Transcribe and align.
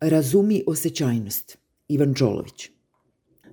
Razumi 0.00 0.62
osjećajnost. 0.66 1.58
Ivan 1.88 2.14
Čolović. 2.14 2.70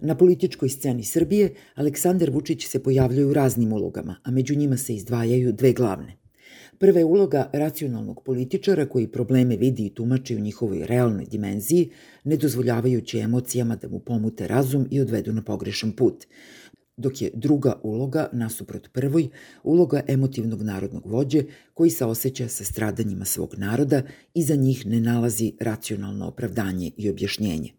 Na 0.01 0.17
političkoj 0.17 0.69
sceni 0.69 1.03
Srbije 1.03 1.53
Aleksandar 1.75 2.29
Vučić 2.29 2.67
se 2.67 2.83
pojavljaju 2.83 3.29
u 3.29 3.33
raznim 3.33 3.73
ulogama, 3.73 4.15
a 4.23 4.31
među 4.31 4.55
njima 4.55 4.77
se 4.77 4.95
izdvajaju 4.95 5.53
dve 5.53 5.73
glavne. 5.73 6.17
Prva 6.79 6.99
je 6.99 7.05
uloga 7.05 7.49
racionalnog 7.53 8.23
političara 8.25 8.85
koji 8.85 9.07
probleme 9.07 9.57
vidi 9.57 9.85
i 9.85 9.93
tumači 9.93 10.35
u 10.35 10.39
njihovoj 10.39 10.85
realnoj 10.85 11.25
dimenziji, 11.25 11.89
ne 12.23 12.37
dozvoljavajući 12.37 13.19
emocijama 13.19 13.75
da 13.75 13.87
mu 13.87 13.99
pomute 13.99 14.47
razum 14.47 14.87
i 14.91 15.01
odvedu 15.01 15.33
na 15.33 15.41
pogrešan 15.41 15.91
put 15.91 16.25
dok 16.97 17.21
je 17.21 17.31
druga 17.33 17.79
uloga, 17.83 18.29
nasuprot 18.33 18.89
prvoj, 18.93 19.29
uloga 19.63 20.01
emotivnog 20.07 20.61
narodnog 20.61 21.05
vođe 21.05 21.43
koji 21.73 21.89
se 21.89 22.05
osjeća 22.05 22.47
sa 22.47 22.63
stradanjima 22.63 23.25
svog 23.25 23.55
naroda 23.57 24.01
i 24.33 24.43
za 24.43 24.55
njih 24.55 24.85
ne 24.85 25.01
nalazi 25.01 25.53
racionalno 25.59 26.27
opravdanje 26.27 26.91
i 26.97 27.09
objašnjenje. 27.09 27.73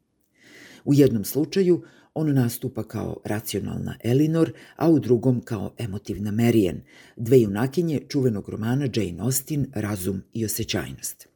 U 0.85 0.95
jednom 0.95 1.25
slučaju 1.25 1.83
on 2.15 2.35
nastupa 2.35 2.83
kao 2.83 3.17
racionalna 3.25 3.97
Elinor, 4.05 4.53
a 4.77 4.91
u 4.91 4.99
drugom 4.99 5.41
kao 5.41 5.75
emotivna 5.79 6.31
Marian, 6.31 6.81
dve 7.17 7.41
junakinje 7.41 8.01
čuvenog 8.09 8.49
romana 8.49 8.89
Jane 8.95 9.17
Austen 9.21 9.67
Razum 9.75 10.23
i 10.33 10.45
osjećajnost. 10.45 11.29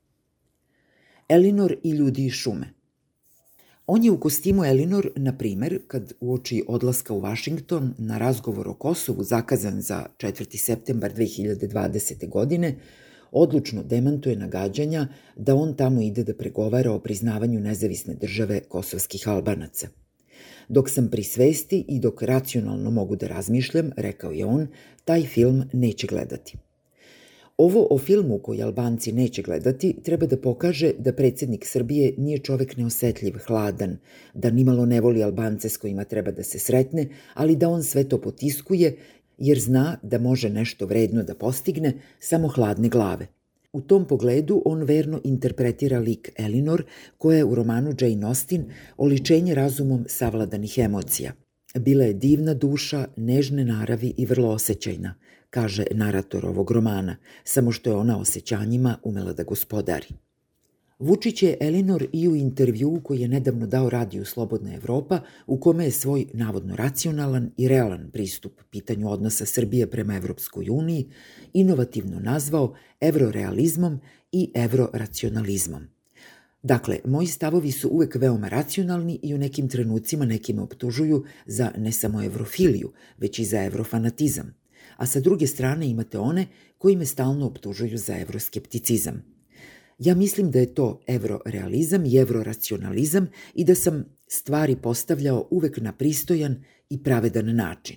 Elinor 1.28 1.76
i 1.82 1.90
ljudi 1.90 2.26
iz 2.26 2.32
šume 2.32 2.77
On 3.90 4.04
je 4.04 4.10
u 4.10 4.20
kostimu 4.20 4.64
Elinor, 4.64 5.10
na 5.16 5.32
primer, 5.38 5.78
kad 5.86 6.12
uoči 6.20 6.64
odlaska 6.68 7.14
u 7.14 7.20
Vašington 7.20 7.94
na 7.98 8.18
razgovor 8.18 8.68
o 8.68 8.74
Kosovu 8.74 9.22
zakazan 9.24 9.80
za 9.80 10.06
4. 10.18 10.56
septembar 10.56 11.12
2020. 11.14 12.28
godine, 12.28 12.76
odlučno 13.32 13.82
demantuje 13.82 14.36
nagađanja 14.36 15.08
da 15.36 15.54
on 15.54 15.74
tamo 15.76 16.00
ide 16.00 16.24
da 16.24 16.34
pregovara 16.34 16.92
o 16.92 16.98
priznavanju 16.98 17.60
nezavisne 17.60 18.14
države 18.14 18.60
kosovskih 18.60 19.28
albanaca. 19.28 19.88
Dok 20.68 20.90
sam 20.90 21.08
pri 21.10 21.22
svesti 21.22 21.84
i 21.88 22.00
dok 22.00 22.22
racionalno 22.22 22.90
mogu 22.90 23.16
da 23.16 23.26
razmišljam, 23.26 23.90
rekao 23.96 24.32
je 24.32 24.44
on, 24.44 24.66
taj 25.04 25.22
film 25.22 25.64
neće 25.72 26.06
gledati. 26.06 26.56
Ovo 27.58 27.86
o 27.90 27.98
filmu 27.98 28.38
koji 28.38 28.62
Albanci 28.62 29.12
neće 29.12 29.42
gledati 29.42 29.96
treba 30.04 30.26
da 30.26 30.36
pokaže 30.36 30.92
da 30.98 31.12
predsednik 31.12 31.66
Srbije 31.66 32.14
nije 32.18 32.38
čovek 32.38 32.76
neosetljiv, 32.76 33.38
hladan, 33.46 33.96
da 34.34 34.50
nimalo 34.50 34.86
ne 34.86 35.00
voli 35.00 35.22
Albance 35.22 35.68
s 35.68 35.76
kojima 35.76 36.04
treba 36.04 36.30
da 36.30 36.42
se 36.42 36.58
sretne, 36.58 37.08
ali 37.34 37.56
da 37.56 37.68
on 37.68 37.82
sve 37.82 38.04
to 38.08 38.20
potiskuje 38.20 38.96
jer 39.38 39.58
zna 39.60 39.98
da 40.02 40.18
može 40.18 40.50
nešto 40.50 40.86
vredno 40.86 41.22
da 41.22 41.34
postigne 41.34 41.92
samo 42.20 42.48
hladne 42.48 42.88
glave. 42.88 43.26
U 43.72 43.80
tom 43.80 44.06
pogledu 44.06 44.62
on 44.64 44.82
verno 44.82 45.20
interpretira 45.24 45.98
lik 45.98 46.30
Elinor, 46.36 46.84
koja 47.18 47.36
je 47.36 47.44
u 47.44 47.54
romanu 47.54 47.94
Jane 48.00 48.26
Austen 48.26 48.64
oličenje 48.96 49.54
razumom 49.54 50.04
savladanih 50.08 50.78
emocija. 50.78 51.32
Bila 51.74 52.04
je 52.04 52.14
divna 52.14 52.54
duša, 52.54 53.06
nežne 53.16 53.64
naravi 53.64 54.14
i 54.16 54.26
vrlo 54.26 54.48
osjećajna– 54.48 55.14
kaže 55.50 55.84
narator 55.90 56.46
ovog 56.46 56.70
romana, 56.70 57.16
samo 57.44 57.72
što 57.72 57.90
je 57.90 57.96
ona 57.96 58.18
osjećanjima 58.18 58.98
umela 59.02 59.32
da 59.32 59.42
gospodari. 59.42 60.06
Vučić 60.98 61.42
je 61.42 61.56
Elinor 61.60 62.06
i 62.12 62.28
u 62.28 62.36
intervju 62.36 63.00
koji 63.04 63.20
je 63.20 63.28
nedavno 63.28 63.66
dao 63.66 63.90
radiju 63.90 64.24
Slobodna 64.24 64.74
Evropa, 64.74 65.20
u 65.46 65.60
kome 65.60 65.84
je 65.84 65.90
svoj 65.90 66.26
navodno 66.32 66.76
racionalan 66.76 67.50
i 67.56 67.68
realan 67.68 68.10
pristup 68.12 68.60
pitanju 68.70 69.10
odnosa 69.10 69.46
Srbije 69.46 69.90
prema 69.90 70.16
Evropskoj 70.16 70.70
uniji 70.70 71.08
inovativno 71.52 72.20
nazvao 72.20 72.74
evrorealizmom 73.00 74.00
i 74.32 74.52
evroracionalizmom. 74.54 75.97
Dakle, 76.62 76.98
moji 77.04 77.26
stavovi 77.26 77.72
su 77.72 77.88
uvek 77.88 78.14
veoma 78.14 78.48
racionalni 78.48 79.20
i 79.22 79.34
u 79.34 79.38
nekim 79.38 79.68
trenucima 79.68 80.24
nekima 80.24 80.62
optužuju 80.62 81.24
za 81.46 81.72
ne 81.76 81.92
samo 81.92 82.24
evrofiliju, 82.24 82.92
već 83.18 83.38
i 83.38 83.44
za 83.44 83.64
evrofanatizam 83.64 84.58
a 84.98 85.06
sa 85.06 85.20
druge 85.20 85.46
strane 85.46 85.88
imate 85.88 86.18
one 86.18 86.46
koji 86.78 86.96
me 86.96 87.06
stalno 87.06 87.46
optužuju 87.46 87.98
za 87.98 88.18
evroskepticizam. 88.18 89.22
Ja 89.98 90.14
mislim 90.14 90.50
da 90.50 90.58
je 90.58 90.74
to 90.74 91.00
evrorealizam 91.06 92.06
i 92.06 92.16
evroracionalizam 92.16 93.26
i 93.54 93.64
da 93.64 93.74
sam 93.74 94.04
stvari 94.28 94.76
postavljao 94.76 95.48
uvek 95.50 95.76
na 95.76 95.92
pristojan 95.92 96.64
i 96.90 97.02
pravedan 97.02 97.56
način. 97.56 97.96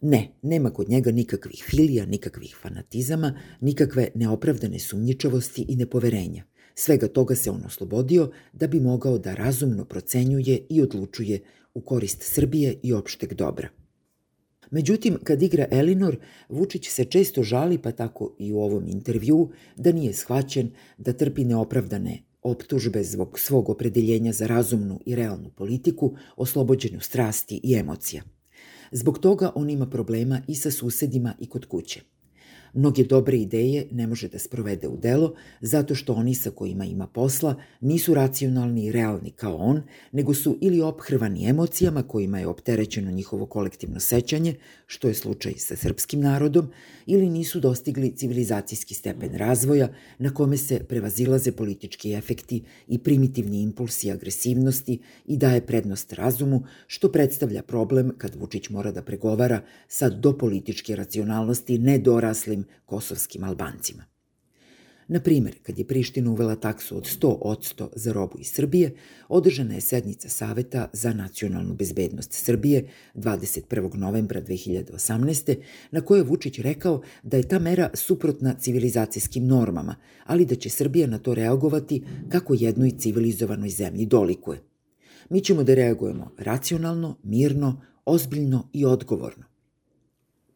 Ne, 0.00 0.28
nema 0.42 0.70
kod 0.70 0.88
njega 0.88 1.10
nikakvih 1.10 1.64
filija, 1.66 2.06
nikakvih 2.06 2.56
fanatizama, 2.62 3.40
nikakve 3.60 4.08
neopravdane 4.14 4.78
sumnjičavosti 4.78 5.66
i 5.68 5.76
nepoverenja. 5.76 6.44
Svega 6.82 7.08
toga 7.08 7.34
se 7.34 7.50
on 7.50 7.64
oslobodio 7.66 8.30
da 8.52 8.66
bi 8.66 8.80
mogao 8.80 9.18
da 9.18 9.34
razumno 9.34 9.84
procenjuje 9.84 10.66
i 10.68 10.82
odlučuje 10.82 11.40
u 11.74 11.80
korist 11.80 12.22
Srbije 12.22 12.78
i 12.82 12.92
opšteg 12.92 13.34
dobra. 13.34 13.68
Međutim, 14.70 15.18
kad 15.24 15.42
igra 15.42 15.66
Elinor, 15.70 16.16
Vučić 16.48 16.88
se 16.88 17.04
često 17.04 17.42
žali, 17.42 17.78
pa 17.78 17.92
tako 17.92 18.36
i 18.38 18.52
u 18.52 18.60
ovom 18.60 18.86
intervju, 18.86 19.50
da 19.76 19.92
nije 19.92 20.12
shvaćen, 20.12 20.70
da 20.98 21.12
trpi 21.12 21.44
neopravdane 21.44 22.22
optužbe 22.42 23.04
zbog 23.04 23.38
svog 23.38 23.68
opredeljenja 23.68 24.32
za 24.32 24.46
razumnu 24.46 25.00
i 25.06 25.14
realnu 25.14 25.50
politiku, 25.50 26.16
oslobođenju 26.36 27.00
strasti 27.00 27.60
i 27.62 27.74
emocija. 27.74 28.22
Zbog 28.92 29.18
toga 29.18 29.52
on 29.54 29.70
ima 29.70 29.86
problema 29.86 30.42
i 30.48 30.54
sa 30.54 30.70
susedima 30.70 31.34
i 31.38 31.48
kod 31.48 31.66
kuće. 31.66 32.00
Mnoge 32.74 33.04
dobre 33.04 33.36
ideje 33.36 33.86
ne 33.90 34.06
može 34.06 34.28
da 34.28 34.38
sprovede 34.38 34.88
u 34.88 34.96
delo 34.96 35.34
zato 35.60 35.94
što 35.94 36.12
oni 36.12 36.34
sa 36.34 36.50
kojima 36.50 36.84
ima 36.84 37.06
posla 37.06 37.54
nisu 37.80 38.14
racionalni 38.14 38.84
i 38.86 38.92
realni 38.92 39.30
kao 39.30 39.56
on, 39.56 39.82
nego 40.12 40.34
su 40.34 40.58
ili 40.60 40.80
ophrvani 40.80 41.48
emocijama 41.48 42.02
kojima 42.02 42.38
je 42.38 42.46
opterećeno 42.46 43.10
njihovo 43.10 43.46
kolektivno 43.46 44.00
sećanje, 44.00 44.54
što 44.86 45.08
je 45.08 45.14
slučaj 45.14 45.52
sa 45.56 45.76
srpskim 45.76 46.20
narodom, 46.20 46.70
ili 47.06 47.30
nisu 47.30 47.60
dostigli 47.60 48.16
civilizacijski 48.16 48.94
stepen 48.94 49.34
razvoja 49.34 49.88
na 50.18 50.34
kome 50.34 50.56
se 50.56 50.84
prevazilaze 50.88 51.52
politički 51.52 52.12
efekti 52.12 52.62
i 52.88 52.98
primitivni 52.98 53.62
impulsi 53.62 54.10
agresivnosti 54.10 54.98
i 55.26 55.36
daje 55.36 55.66
prednost 55.66 56.12
razumu, 56.12 56.64
što 56.86 57.12
predstavlja 57.12 57.62
problem 57.62 58.12
kad 58.18 58.34
Vučić 58.34 58.70
mora 58.70 58.92
da 58.92 59.02
pregovara 59.02 59.60
sa 59.88 60.08
do 60.08 60.38
političke 60.38 60.96
racionalnosti 60.96 61.78
nedoraslim 61.78 62.59
ostalim 62.60 62.64
kosovskim 62.86 63.44
Albancima. 63.44 64.04
Na 65.08 65.20
primer, 65.20 65.54
kad 65.62 65.78
je 65.78 65.86
Priština 65.86 66.30
uvela 66.30 66.56
taksu 66.56 66.96
od 66.96 67.04
100 67.04 67.38
od 67.40 67.58
100 67.58 67.88
za 67.96 68.12
robu 68.12 68.38
iz 68.38 68.46
Srbije, 68.46 68.94
održana 69.28 69.74
je 69.74 69.80
sednica 69.80 70.28
Saveta 70.28 70.88
za 70.92 71.12
nacionalnu 71.12 71.74
bezbednost 71.74 72.32
Srbije 72.32 72.88
21. 73.14 73.96
novembra 73.96 74.40
2018. 74.40 75.56
na 75.90 76.00
kojoj 76.00 76.22
Vučić 76.22 76.58
rekao 76.58 77.02
da 77.22 77.36
je 77.36 77.48
ta 77.48 77.58
mera 77.58 77.90
suprotna 77.94 78.54
civilizacijskim 78.54 79.46
normama, 79.46 79.96
ali 80.26 80.46
da 80.46 80.54
će 80.54 80.70
Srbija 80.70 81.06
na 81.06 81.18
to 81.18 81.34
reagovati 81.34 82.02
kako 82.28 82.54
jednoj 82.54 82.90
civilizovanoj 82.98 83.70
zemlji 83.70 84.06
dolikuje. 84.06 84.62
Mi 85.30 85.40
ćemo 85.40 85.64
da 85.64 85.74
reagujemo 85.74 86.30
racionalno, 86.38 87.16
mirno, 87.22 87.80
ozbiljno 88.04 88.68
i 88.72 88.84
odgovorno. 88.84 89.49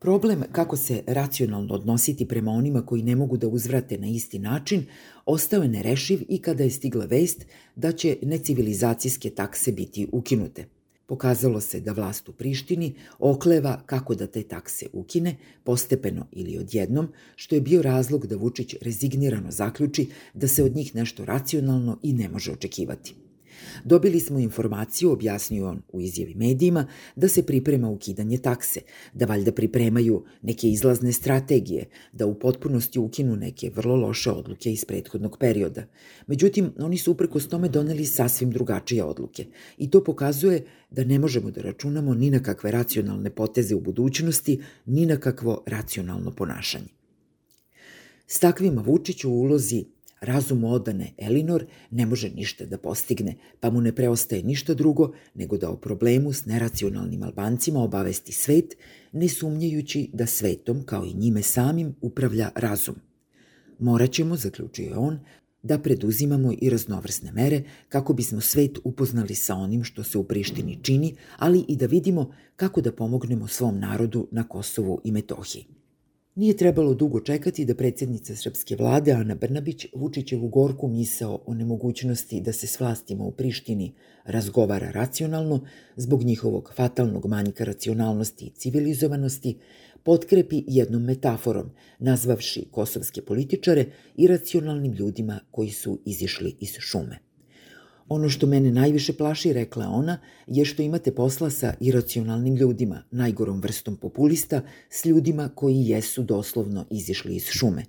Problem 0.05 0.43
kako 0.53 0.77
se 0.77 1.03
racionalno 1.07 1.75
odnositi 1.75 2.29
prema 2.29 2.51
onima 2.51 2.87
koji 2.87 3.03
ne 3.03 3.17
mogu 3.17 3.37
da 3.37 3.49
uzvrate 3.49 3.99
na 3.99 4.07
isti 4.07 4.39
način 4.39 4.85
ostao 5.27 5.63
je 5.63 5.69
nerešiv 5.69 6.23
i 6.29 6.39
kada 6.39 6.65
je 6.65 6.71
stigla 6.71 7.05
vest 7.05 7.47
da 7.77 7.93
će 7.93 8.17
necivilizacijske 8.23 9.31
takse 9.31 9.73
biti 9.73 10.07
ukinute. 10.13 10.67
Pokazalo 11.07 11.61
se 11.61 11.81
da 11.81 11.93
vlast 11.93 12.29
u 12.29 12.33
Prištini 12.33 12.95
okleva 13.19 13.83
kako 13.87 14.15
da 14.15 14.27
te 14.27 14.43
takse 14.43 14.87
ukine, 14.93 15.37
postepeno 15.65 16.27
ili 16.33 16.59
odjednom, 16.59 17.09
što 17.37 17.55
je 17.55 17.61
bio 17.61 17.83
razlog 17.83 18.27
da 18.27 18.37
Vučić 18.37 18.75
rezignirano 18.81 19.51
zaključi 19.51 20.09
da 20.35 20.49
se 20.49 20.65
od 20.65 20.77
njih 20.77 20.95
nešto 20.95 21.25
racionalno 21.25 21.99
i 22.03 22.13
ne 22.13 22.29
može 22.29 22.53
očekivati. 22.53 23.24
Dobili 23.85 24.21
smo 24.21 24.39
informaciju, 24.39 25.13
objasnio 25.13 25.69
on 25.69 25.83
u 25.93 26.01
izjavi 26.01 26.35
medijima, 26.35 26.87
da 27.17 27.29
se 27.29 27.47
priprema 27.47 27.89
ukidanje 27.89 28.39
takse, 28.39 28.81
da 29.13 29.27
valjda 29.27 29.53
pripremaju 29.53 30.25
neke 30.43 30.69
izlazne 30.69 31.13
strategije, 31.13 31.85
da 32.13 32.27
u 32.27 32.39
potpunosti 32.39 32.99
ukinu 32.99 33.37
neke 33.37 33.71
vrlo 33.75 33.97
loše 33.97 34.31
odluke 34.31 34.73
iz 34.73 34.85
prethodnog 34.85 35.37
perioda. 35.41 35.87
Međutim, 36.27 36.73
oni 36.79 36.99
su 36.99 37.13
uprkos 37.13 37.49
tome 37.49 37.69
doneli 37.69 38.07
sasvim 38.07 38.51
drugačije 38.51 39.05
odluke 39.05 39.47
i 39.79 39.91
to 39.91 40.05
pokazuje 40.05 40.65
da 40.91 41.05
ne 41.05 41.19
možemo 41.19 41.51
da 41.51 41.63
računamo 41.63 42.15
ni 42.15 42.31
na 42.31 42.43
kakve 42.43 42.71
racionalne 42.71 43.31
poteze 43.31 43.75
u 43.75 43.81
budućnosti, 43.81 44.61
ni 44.87 45.07
na 45.07 45.17
kakvo 45.17 45.63
racionalno 45.67 46.31
ponašanje. 46.31 46.89
S 48.27 48.39
takvima 48.39 48.83
Vučić 48.83 49.25
u 49.25 49.31
ulozi 49.31 49.85
Razum 50.25 50.65
odane 50.65 51.13
Elinor 51.19 51.67
ne 51.91 52.07
može 52.07 52.31
ništa 52.31 52.65
da 52.65 52.79
postigne, 52.79 53.37
pa 53.61 53.71
mu 53.71 53.81
ne 53.81 53.95
preostaje 53.95 54.43
ništa 54.43 54.75
drugo 54.75 55.13
nego 55.35 55.57
da 55.57 55.71
o 55.71 55.77
problemu 55.77 56.33
s 56.33 56.47
neracionalnim 56.47 57.23
Albancima 57.23 57.83
obavesti 57.83 58.33
svet, 58.33 58.77
ne 59.13 59.29
sumnjajući 59.29 60.11
da 60.13 60.27
svetom, 60.27 60.83
kao 60.83 61.05
i 61.05 61.15
njime 61.15 61.43
samim, 61.43 61.95
upravlja 62.01 62.51
razum. 62.55 62.95
Moraćemo, 63.79 64.37
zaključuje 64.37 64.97
on, 64.97 65.21
da 65.63 65.79
preduzimamo 65.79 66.53
i 66.61 66.71
raznovrsne 66.71 67.33
mere 67.33 67.63
kako 67.89 68.13
bismo 68.13 68.41
svet 68.41 68.79
upoznali 68.85 69.35
sa 69.35 69.55
onim 69.55 69.85
što 69.85 70.03
se 70.03 70.19
u 70.19 70.25
Prištini 70.25 70.79
čini, 70.83 71.15
ali 71.39 71.65
i 71.69 71.77
da 71.77 71.87
vidimo 71.87 72.31
kako 72.57 72.81
da 72.81 72.93
pomognemo 72.93 73.49
svom 73.49 73.79
narodu 73.81 74.29
na 74.31 74.49
Kosovu 74.49 75.01
i 75.05 75.13
Metohiji. 75.13 75.67
Nije 76.37 76.57
trebalo 76.57 76.95
dugo 76.95 77.21
čekati 77.21 77.65
da 77.65 77.75
predsjednica 77.75 78.37
srpske 78.37 78.77
vlade 78.77 79.13
Ana 79.13 79.35
Brnabić 79.35 79.87
Vučićevu 79.95 80.49
gorku 80.49 80.89
misao 80.89 81.43
o 81.47 81.55
nemogućnosti 81.55 82.41
da 82.41 82.53
se 82.53 82.67
s 82.67 82.81
vlastima 82.81 83.25
u 83.25 83.31
Prištini 83.31 83.93
razgovara 84.25 84.91
racionalno 84.91 85.67
zbog 85.97 86.23
njihovog 86.23 86.73
fatalnog 86.77 87.27
manjka 87.27 87.65
racionalnosti 87.65 88.45
i 88.47 88.51
civilizovanosti, 88.51 89.59
potkrepi 90.03 90.65
jednom 90.67 91.03
metaforom, 91.03 91.71
nazvavši 91.99 92.67
kosovske 92.71 93.23
političare 93.23 93.87
iracionalnim 94.17 94.93
ljudima 94.93 95.41
koji 95.51 95.71
su 95.71 95.99
izišli 96.05 96.57
iz 96.61 96.73
šume. 96.79 97.24
Ono 98.09 98.29
što 98.29 98.47
mene 98.47 98.71
najviše 98.71 99.13
plaši, 99.13 99.53
rekla 99.53 99.89
ona, 99.89 100.19
je 100.47 100.65
što 100.65 100.83
imate 100.83 101.15
posla 101.15 101.51
sa 101.51 101.75
iracionalnim 101.81 102.55
ljudima, 102.55 103.03
najgorom 103.11 103.61
vrstom 103.61 103.97
populista, 103.97 104.61
s 104.91 105.05
ljudima 105.05 105.49
koji 105.55 105.87
jesu 105.87 106.23
doslovno 106.23 106.85
izišli 106.91 107.37
iz 107.37 107.45
šume. 107.45 107.85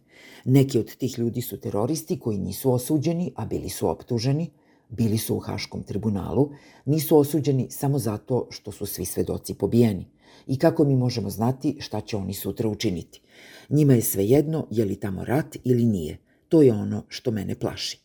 Neki 0.46 0.80
od 0.80 0.96
tih 0.96 1.20
ljudi 1.20 1.42
su 1.42 1.60
teroristi 1.60 2.20
koji 2.20 2.38
nisu 2.38 2.72
osuđeni, 2.72 3.32
a 3.36 3.46
bili 3.46 3.70
su 3.70 3.90
optuženi, 3.90 4.50
bili 4.90 5.18
su 5.18 5.36
u 5.36 5.40
Haškom 5.40 5.84
tribunalu, 5.84 6.50
nisu 6.86 7.18
osuđeni 7.18 7.68
samo 7.70 8.00
zato 8.00 8.48
što 8.52 8.72
su 8.72 8.86
svi 8.86 9.06
svedoci 9.06 9.54
pobijeni. 9.54 10.06
I 10.48 10.58
kako 10.58 10.84
mi 10.84 10.96
možemo 10.96 11.30
znati 11.30 11.78
šta 11.80 12.02
će 12.02 12.18
oni 12.18 12.34
sutra 12.34 12.70
učiniti? 12.70 13.22
Njima 13.70 13.94
je 13.94 14.02
svejedno 14.02 14.68
je 14.72 14.86
li 14.86 14.96
tamo 14.96 15.26
rat 15.26 15.58
ili 15.64 15.86
nije. 15.86 16.18
To 16.50 16.62
je 16.62 16.74
ono 16.74 17.04
što 17.08 17.32
mene 17.32 17.56
plaši. 17.56 18.05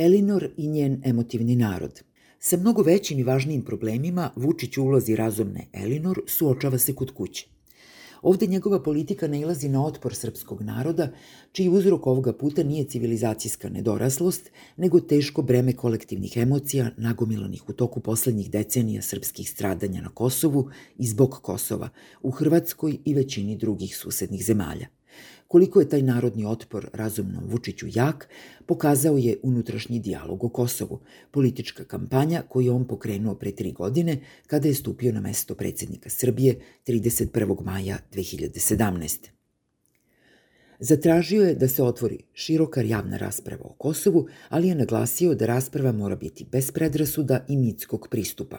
Elinor 0.00 0.48
i 0.56 0.68
njen 0.68 1.02
emotivni 1.04 1.56
narod. 1.56 2.02
Sa 2.38 2.56
mnogo 2.56 2.82
većim 2.82 3.18
i 3.18 3.22
važnijim 3.22 3.64
problemima 3.64 4.30
Vučić 4.36 4.78
u 4.78 4.82
ulozi 4.82 5.16
razumne 5.16 5.66
Elinor 5.72 6.20
suočava 6.26 6.78
se 6.78 6.94
kod 6.94 7.10
kuće. 7.14 7.46
Ovde 8.22 8.46
njegova 8.46 8.82
politika 8.82 9.28
nailazi 9.28 9.68
na 9.68 9.86
otpor 9.86 10.14
srpskog 10.14 10.62
naroda, 10.62 11.12
čiji 11.52 11.68
uzrok 11.68 12.06
ovoga 12.06 12.32
puta 12.32 12.62
nije 12.62 12.84
civilizacijska 12.84 13.68
nedoraslost, 13.68 14.50
nego 14.76 15.00
teško 15.00 15.42
breme 15.42 15.72
kolektivnih 15.72 16.36
emocija 16.36 16.90
nagomilanih 16.96 17.68
u 17.68 17.72
toku 17.72 18.00
poslednjih 18.00 18.50
decenija 18.50 19.02
srpskih 19.02 19.50
stradanja 19.50 20.00
na 20.02 20.08
Kosovu 20.08 20.68
i 20.98 21.06
zbog 21.06 21.38
Kosova, 21.42 21.88
u 22.22 22.30
Hrvatskoj 22.30 22.98
i 23.04 23.14
većini 23.14 23.56
drugih 23.56 23.96
susednih 23.96 24.44
zemalja. 24.44 24.99
Koliko 25.50 25.80
je 25.80 25.88
taj 25.88 26.02
narodni 26.02 26.44
otpor 26.44 26.90
razumnom 26.92 27.44
Vučiću 27.46 27.86
jak, 27.94 28.28
pokazao 28.66 29.16
je 29.18 29.38
unutrašnji 29.42 29.98
dijalog 29.98 30.44
o 30.44 30.48
Kosovu, 30.48 31.00
politička 31.30 31.84
kampanja 31.84 32.42
koju 32.48 32.74
on 32.74 32.84
pokrenuo 32.86 33.34
pre 33.34 33.52
tri 33.52 33.72
godine 33.72 34.20
kada 34.46 34.68
je 34.68 34.74
stupio 34.74 35.12
na 35.12 35.20
mesto 35.20 35.54
predsednika 35.54 36.10
Srbije 36.10 36.60
31. 36.86 37.64
maja 37.64 37.98
2017. 38.12 39.28
Zatražio 40.78 41.42
je 41.42 41.54
da 41.54 41.68
se 41.68 41.82
otvori 41.82 42.18
široka 42.32 42.82
javna 42.82 43.16
rasprava 43.16 43.64
o 43.64 43.74
Kosovu, 43.78 44.26
ali 44.48 44.68
je 44.68 44.74
naglasio 44.74 45.34
da 45.34 45.46
rasprava 45.46 45.92
mora 45.92 46.16
biti 46.16 46.46
bez 46.52 46.70
predrasuda 46.70 47.44
i 47.48 47.56
mitskog 47.56 48.08
pristupa. 48.10 48.58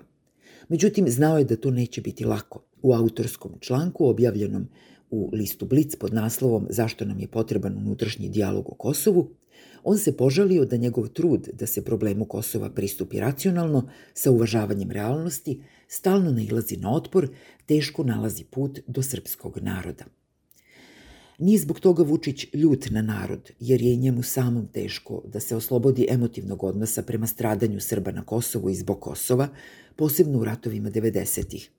Međutim, 0.70 1.10
znao 1.10 1.38
je 1.38 1.44
da 1.44 1.56
to 1.56 1.72
neće 1.72 2.02
biti 2.02 2.26
lako. 2.26 2.64
U 2.82 2.94
autorskom 2.94 3.52
članku 3.60 4.08
objavljenom 4.08 4.68
u 5.12 5.30
listu 5.34 5.66
Blic 5.66 5.96
pod 5.96 6.13
naslovom 6.13 6.68
Zašto 6.69 7.06
nam 7.06 7.19
je 7.19 7.28
potreban 7.28 7.78
unutrašnji 7.78 8.30
dijalog 8.30 8.69
o 8.69 8.75
Kosovu, 8.75 9.30
on 9.84 9.98
se 9.98 10.18
požalio 10.18 10.66
da 10.66 10.78
njegov 10.78 11.08
trud 11.08 11.50
da 11.54 11.68
se 11.68 11.86
problemu 11.86 12.25
Kosova 12.25 12.69
pristupi 12.69 13.19
racionalno, 13.19 13.90
sa 14.13 14.31
uvažavanjem 14.31 14.92
realnosti, 14.92 15.63
stalno 15.88 16.31
nailazi 16.31 16.78
na 16.78 16.94
otpor, 16.94 17.30
teško 17.66 18.04
nalazi 18.04 18.44
put 18.44 18.80
do 18.88 19.04
srpskog 19.04 19.58
naroda. 19.62 20.06
Nije 21.40 21.60
zbog 21.60 21.80
toga 21.80 22.04
Vučić 22.04 22.54
ljut 22.54 22.86
na 22.92 23.02
narod, 23.02 23.52
jer 23.60 23.81
je 23.81 23.96
njemu 23.96 24.24
samom 24.24 24.68
teško 24.68 25.24
da 25.25 25.40
se 25.40 25.56
oslobodi 25.56 26.07
emotivnog 26.10 26.64
odnosa 26.64 27.02
prema 27.02 27.28
stradanju 27.28 27.80
Srba 27.80 28.12
na 28.12 28.25
Kosovu 28.25 28.69
i 28.69 28.75
zbog 28.75 29.00
Kosova, 29.00 29.48
posebno 29.96 30.40
u 30.40 30.44
ratovima 30.44 30.90
90-ih. 30.90 31.69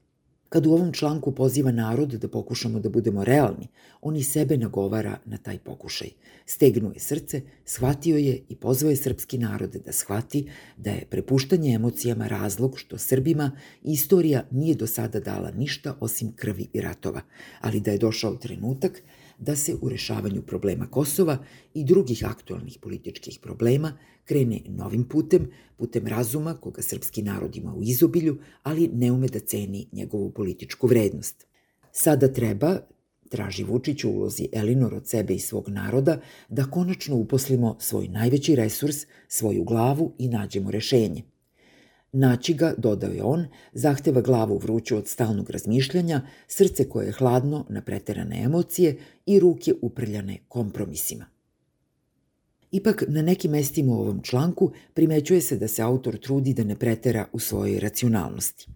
Kad 0.52 0.66
u 0.66 0.72
ovom 0.72 0.92
članku 0.92 1.32
poziva 1.32 1.70
narod 1.72 2.08
da 2.08 2.28
pokušamo 2.28 2.80
da 2.80 2.88
budemo 2.88 3.24
realni, 3.24 3.68
on 4.02 4.16
i 4.16 4.22
sebe 4.22 4.56
nagovara 4.56 5.18
na 5.24 5.36
taj 5.36 5.58
pokušaj. 5.58 6.08
Stegnuo 6.46 6.92
je 6.92 7.00
srce, 7.00 7.40
shvatio 7.64 8.16
je 8.16 8.42
i 8.48 8.56
pozvao 8.56 8.90
je 8.90 8.96
srpski 8.96 9.38
narod 9.38 9.70
da 9.70 9.92
shvati 9.92 10.48
da 10.76 10.90
je 10.90 11.06
prepuštanje 11.10 11.74
emocijama 11.74 12.26
razlog 12.26 12.78
što 12.78 12.98
Srbima 12.98 13.50
istorija 13.82 14.44
nije 14.50 14.74
do 14.74 14.86
sada 14.86 15.20
dala 15.20 15.50
ništa 15.50 15.96
osim 16.00 16.32
krvi 16.36 16.68
i 16.72 16.80
ratova, 16.80 17.20
ali 17.60 17.80
da 17.80 17.90
je 17.90 17.98
došao 17.98 18.36
trenutak 18.36 19.02
da 19.42 19.56
se 19.56 19.74
u 19.80 19.88
rešavanju 19.88 20.42
problema 20.42 20.86
Kosova 20.86 21.38
i 21.74 21.84
drugih 21.84 22.24
aktualnih 22.24 22.78
političkih 22.80 23.38
problema 23.42 23.98
krene 24.24 24.60
novim 24.68 25.04
putem, 25.08 25.50
putem 25.76 26.06
razuma 26.06 26.54
koga 26.54 26.82
srpski 26.82 27.22
narod 27.22 27.56
ima 27.56 27.74
u 27.74 27.82
izobilju, 27.82 28.38
ali 28.62 28.88
ne 28.92 29.12
ume 29.12 29.28
da 29.28 29.40
ceni 29.40 29.88
njegovu 29.92 30.30
političku 30.30 30.86
vrednost. 30.86 31.46
Sada 31.92 32.32
treba, 32.32 32.78
traži 33.28 33.64
Vučić 33.64 34.04
u 34.04 34.10
ulozi 34.10 34.48
Elinor 34.52 34.94
od 34.94 35.08
sebe 35.08 35.34
i 35.34 35.38
svog 35.38 35.68
naroda, 35.68 36.20
da 36.48 36.64
konačno 36.64 37.16
uposlimo 37.16 37.76
svoj 37.80 38.08
najveći 38.08 38.56
resurs, 38.56 38.96
svoju 39.28 39.64
glavu 39.64 40.14
i 40.18 40.28
nađemo 40.28 40.70
rešenje. 40.70 41.22
Naći 42.12 42.54
ga, 42.54 42.74
dodao 42.78 43.10
je 43.10 43.22
on, 43.22 43.46
zahteva 43.72 44.20
glavu 44.20 44.58
vruću 44.58 44.96
od 44.96 45.08
stalnog 45.08 45.50
razmišljanja, 45.50 46.20
srce 46.48 46.88
koje 46.88 47.06
je 47.06 47.12
hladno 47.12 47.66
na 47.68 47.82
preterane 47.82 48.42
emocije 48.42 48.96
i 49.26 49.40
ruke 49.40 49.74
uprljane 49.82 50.38
kompromisima. 50.48 51.26
Ipak, 52.70 53.04
na 53.08 53.22
nekim 53.22 53.50
mestima 53.50 53.92
u 53.92 54.00
ovom 54.00 54.22
članku 54.22 54.72
primećuje 54.94 55.40
se 55.40 55.56
da 55.56 55.68
se 55.68 55.82
autor 55.82 56.18
trudi 56.18 56.54
da 56.54 56.64
ne 56.64 56.78
pretera 56.78 57.26
u 57.32 57.38
svojoj 57.38 57.80
racionalnosti. 57.80 58.66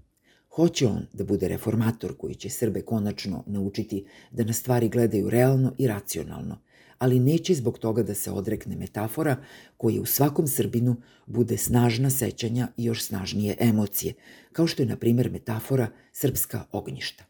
Hoće 0.49 0.87
on 0.87 1.06
da 1.12 1.25
bude 1.25 1.49
reformator 1.49 2.17
koji 2.17 2.35
će 2.35 2.50
Srbe 2.50 2.83
konačno 2.83 3.44
naučiti 3.47 4.05
da 4.31 4.44
na 4.44 4.53
stvari 4.53 4.88
gledaju 4.88 5.31
realno 5.31 5.75
i 5.79 5.87
racionalno, 5.87 6.59
ali 6.98 7.20
neće 7.20 7.54
zbog 7.54 7.78
toga 7.78 8.02
da 8.02 8.14
se 8.14 8.31
odrekne 8.31 8.76
metafora 8.76 9.37
koja 9.76 10.00
u 10.00 10.06
svakom 10.06 10.46
Srbinu 10.46 10.96
bude 11.26 11.56
snažna 11.56 12.10
sećanja 12.10 12.69
i 12.76 12.84
još 12.84 13.04
snažnije 13.04 13.56
emocije, 13.61 14.14
kao 14.52 14.66
što 14.66 14.82
je, 14.82 14.87
na 14.87 14.97
primer, 14.97 15.30
metafora 15.30 15.88
srpska 16.12 16.64
ognjišta. 16.73 17.25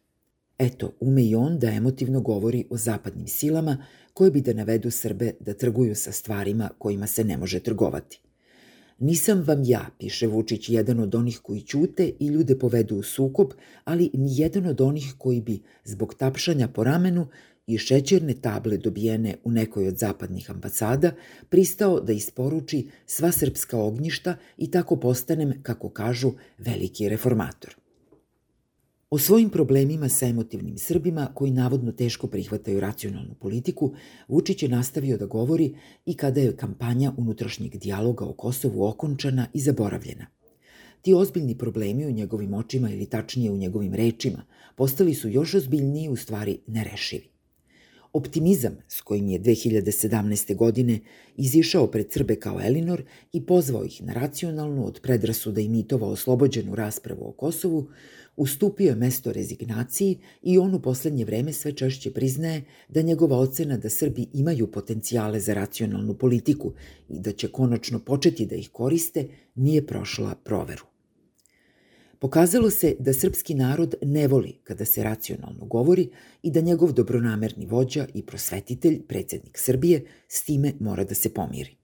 Eto, 0.58 0.92
ume 1.00 1.24
i 1.24 1.34
on 1.34 1.58
da 1.58 1.70
emotivno 1.70 2.20
govori 2.20 2.64
o 2.70 2.76
zapadnim 2.76 3.26
silama 3.26 3.84
koje 4.12 4.30
bi 4.30 4.40
da 4.40 4.52
navedu 4.52 4.90
Srbe 4.90 5.32
da 5.40 5.54
trguju 5.54 5.94
sa 5.94 6.12
stvarima 6.12 6.70
kojima 6.78 7.06
se 7.06 7.24
ne 7.24 7.36
može 7.36 7.60
trgovati. 7.60 8.20
Nisam 8.98 9.42
vam 9.46 9.62
ja, 9.64 9.90
piše 9.98 10.26
Vučić, 10.26 10.68
jedan 10.68 11.00
od 11.00 11.14
onih 11.14 11.38
koji 11.42 11.60
ćute 11.60 12.12
i 12.20 12.26
ljude 12.26 12.58
povedu 12.58 12.96
u 12.96 13.02
sukob, 13.02 13.52
ali 13.84 14.10
ni 14.14 14.28
jedan 14.40 14.66
od 14.66 14.80
onih 14.80 15.14
koji 15.18 15.40
bi, 15.40 15.62
zbog 15.84 16.14
tapšanja 16.14 16.68
po 16.68 16.84
ramenu 16.84 17.26
i 17.66 17.78
šećerne 17.78 18.34
table 18.34 18.76
dobijene 18.76 19.34
u 19.44 19.50
nekoj 19.50 19.88
od 19.88 19.98
zapadnih 19.98 20.50
ambasada, 20.50 21.12
pristao 21.48 22.00
da 22.00 22.12
isporuči 22.12 22.88
sva 23.06 23.32
srpska 23.32 23.78
ognjišta 23.78 24.36
i 24.56 24.70
tako 24.70 24.96
postanem, 24.96 25.62
kako 25.62 25.88
kažu, 25.88 26.32
veliki 26.58 27.08
reformator. 27.08 27.76
O 29.10 29.18
svojim 29.18 29.50
problemima 29.50 30.08
sa 30.08 30.26
emotivnim 30.26 30.78
Srbima, 30.78 31.28
koji 31.34 31.50
navodno 31.50 31.92
teško 31.92 32.26
prihvataju 32.26 32.80
racionalnu 32.80 33.34
politiku, 33.34 33.94
Vučić 34.28 34.62
je 34.62 34.68
nastavio 34.68 35.16
da 35.16 35.26
govori 35.26 35.74
i 36.06 36.14
kada 36.14 36.40
je 36.40 36.56
kampanja 36.56 37.12
unutrašnjeg 37.16 37.76
dijaloga 37.76 38.24
o 38.24 38.32
Kosovu 38.32 38.84
okončana 38.84 39.46
i 39.54 39.60
zaboravljena. 39.60 40.26
Ti 41.02 41.14
ozbiljni 41.14 41.58
problemi 41.58 42.06
u 42.06 42.10
njegovim 42.10 42.54
očima 42.54 42.90
ili 42.90 43.06
tačnije 43.06 43.50
u 43.50 43.56
njegovim 43.56 43.94
rečima 43.94 44.44
postali 44.76 45.14
su 45.14 45.28
još 45.28 45.54
ozbiljniji, 45.54 46.08
u 46.08 46.16
stvari 46.16 46.58
nerešivi. 46.66 47.35
Optimizam 48.16 48.76
s 48.88 49.00
kojim 49.00 49.28
je 49.28 49.40
2017. 49.40 50.56
godine 50.56 51.00
izišao 51.36 51.86
pred 51.86 52.12
Srbe 52.12 52.36
kao 52.36 52.60
Elinor 52.62 53.02
i 53.32 53.46
pozvao 53.46 53.84
ih 53.84 54.02
na 54.02 54.12
racionalnu 54.12 54.86
od 54.86 55.00
predrasuda 55.00 55.60
i 55.60 55.68
mitova 55.68 56.08
oslobođenu 56.08 56.74
raspravu 56.74 57.28
o 57.28 57.32
Kosovu, 57.32 57.88
ustupio 58.36 58.88
je 58.88 58.94
mesto 58.94 59.32
rezignaciji 59.32 60.18
i 60.42 60.58
on 60.58 60.74
u 60.74 60.80
poslednje 60.82 61.24
vreme 61.24 61.52
sve 61.52 61.72
češće 61.72 62.10
priznaje 62.10 62.64
da 62.88 63.02
njegova 63.02 63.38
ocena 63.38 63.76
da 63.78 63.90
Srbi 63.90 64.26
imaju 64.32 64.70
potencijale 64.72 65.40
za 65.40 65.54
racionalnu 65.54 66.14
politiku 66.14 66.72
i 67.08 67.20
da 67.20 67.32
će 67.32 67.48
konačno 67.48 67.98
početi 67.98 68.46
da 68.46 68.54
ih 68.54 68.70
koriste 68.70 69.28
nije 69.54 69.86
prošla 69.86 70.34
proveru. 70.44 70.95
Pokazalo 72.18 72.70
se 72.70 72.96
da 72.98 73.12
srpski 73.12 73.54
narod 73.54 73.94
ne 74.02 74.28
voli 74.28 74.52
kada 74.64 74.84
se 74.84 75.02
racionalno 75.02 75.64
govori 75.64 76.08
i 76.42 76.50
da 76.50 76.60
njegov 76.60 76.92
dobronamerni 76.92 77.66
vođa 77.66 78.06
i 78.14 78.22
prosvetitelj, 78.22 79.02
predsednik 79.06 79.58
Srbije, 79.58 80.04
s 80.28 80.44
time 80.44 80.72
mora 80.80 81.04
da 81.04 81.14
se 81.14 81.34
pomiri. 81.34 81.76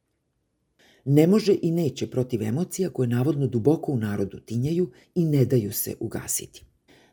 Ne 1.04 1.26
može 1.26 1.56
i 1.62 1.70
neće 1.70 2.10
protiv 2.10 2.42
emocija 2.42 2.90
koje 2.90 3.08
navodno 3.08 3.46
duboko 3.46 3.92
u 3.92 3.96
narodu 3.96 4.40
tinjaju 4.40 4.90
i 5.14 5.24
ne 5.24 5.44
daju 5.44 5.72
se 5.72 5.94
ugasiti. 6.00 6.64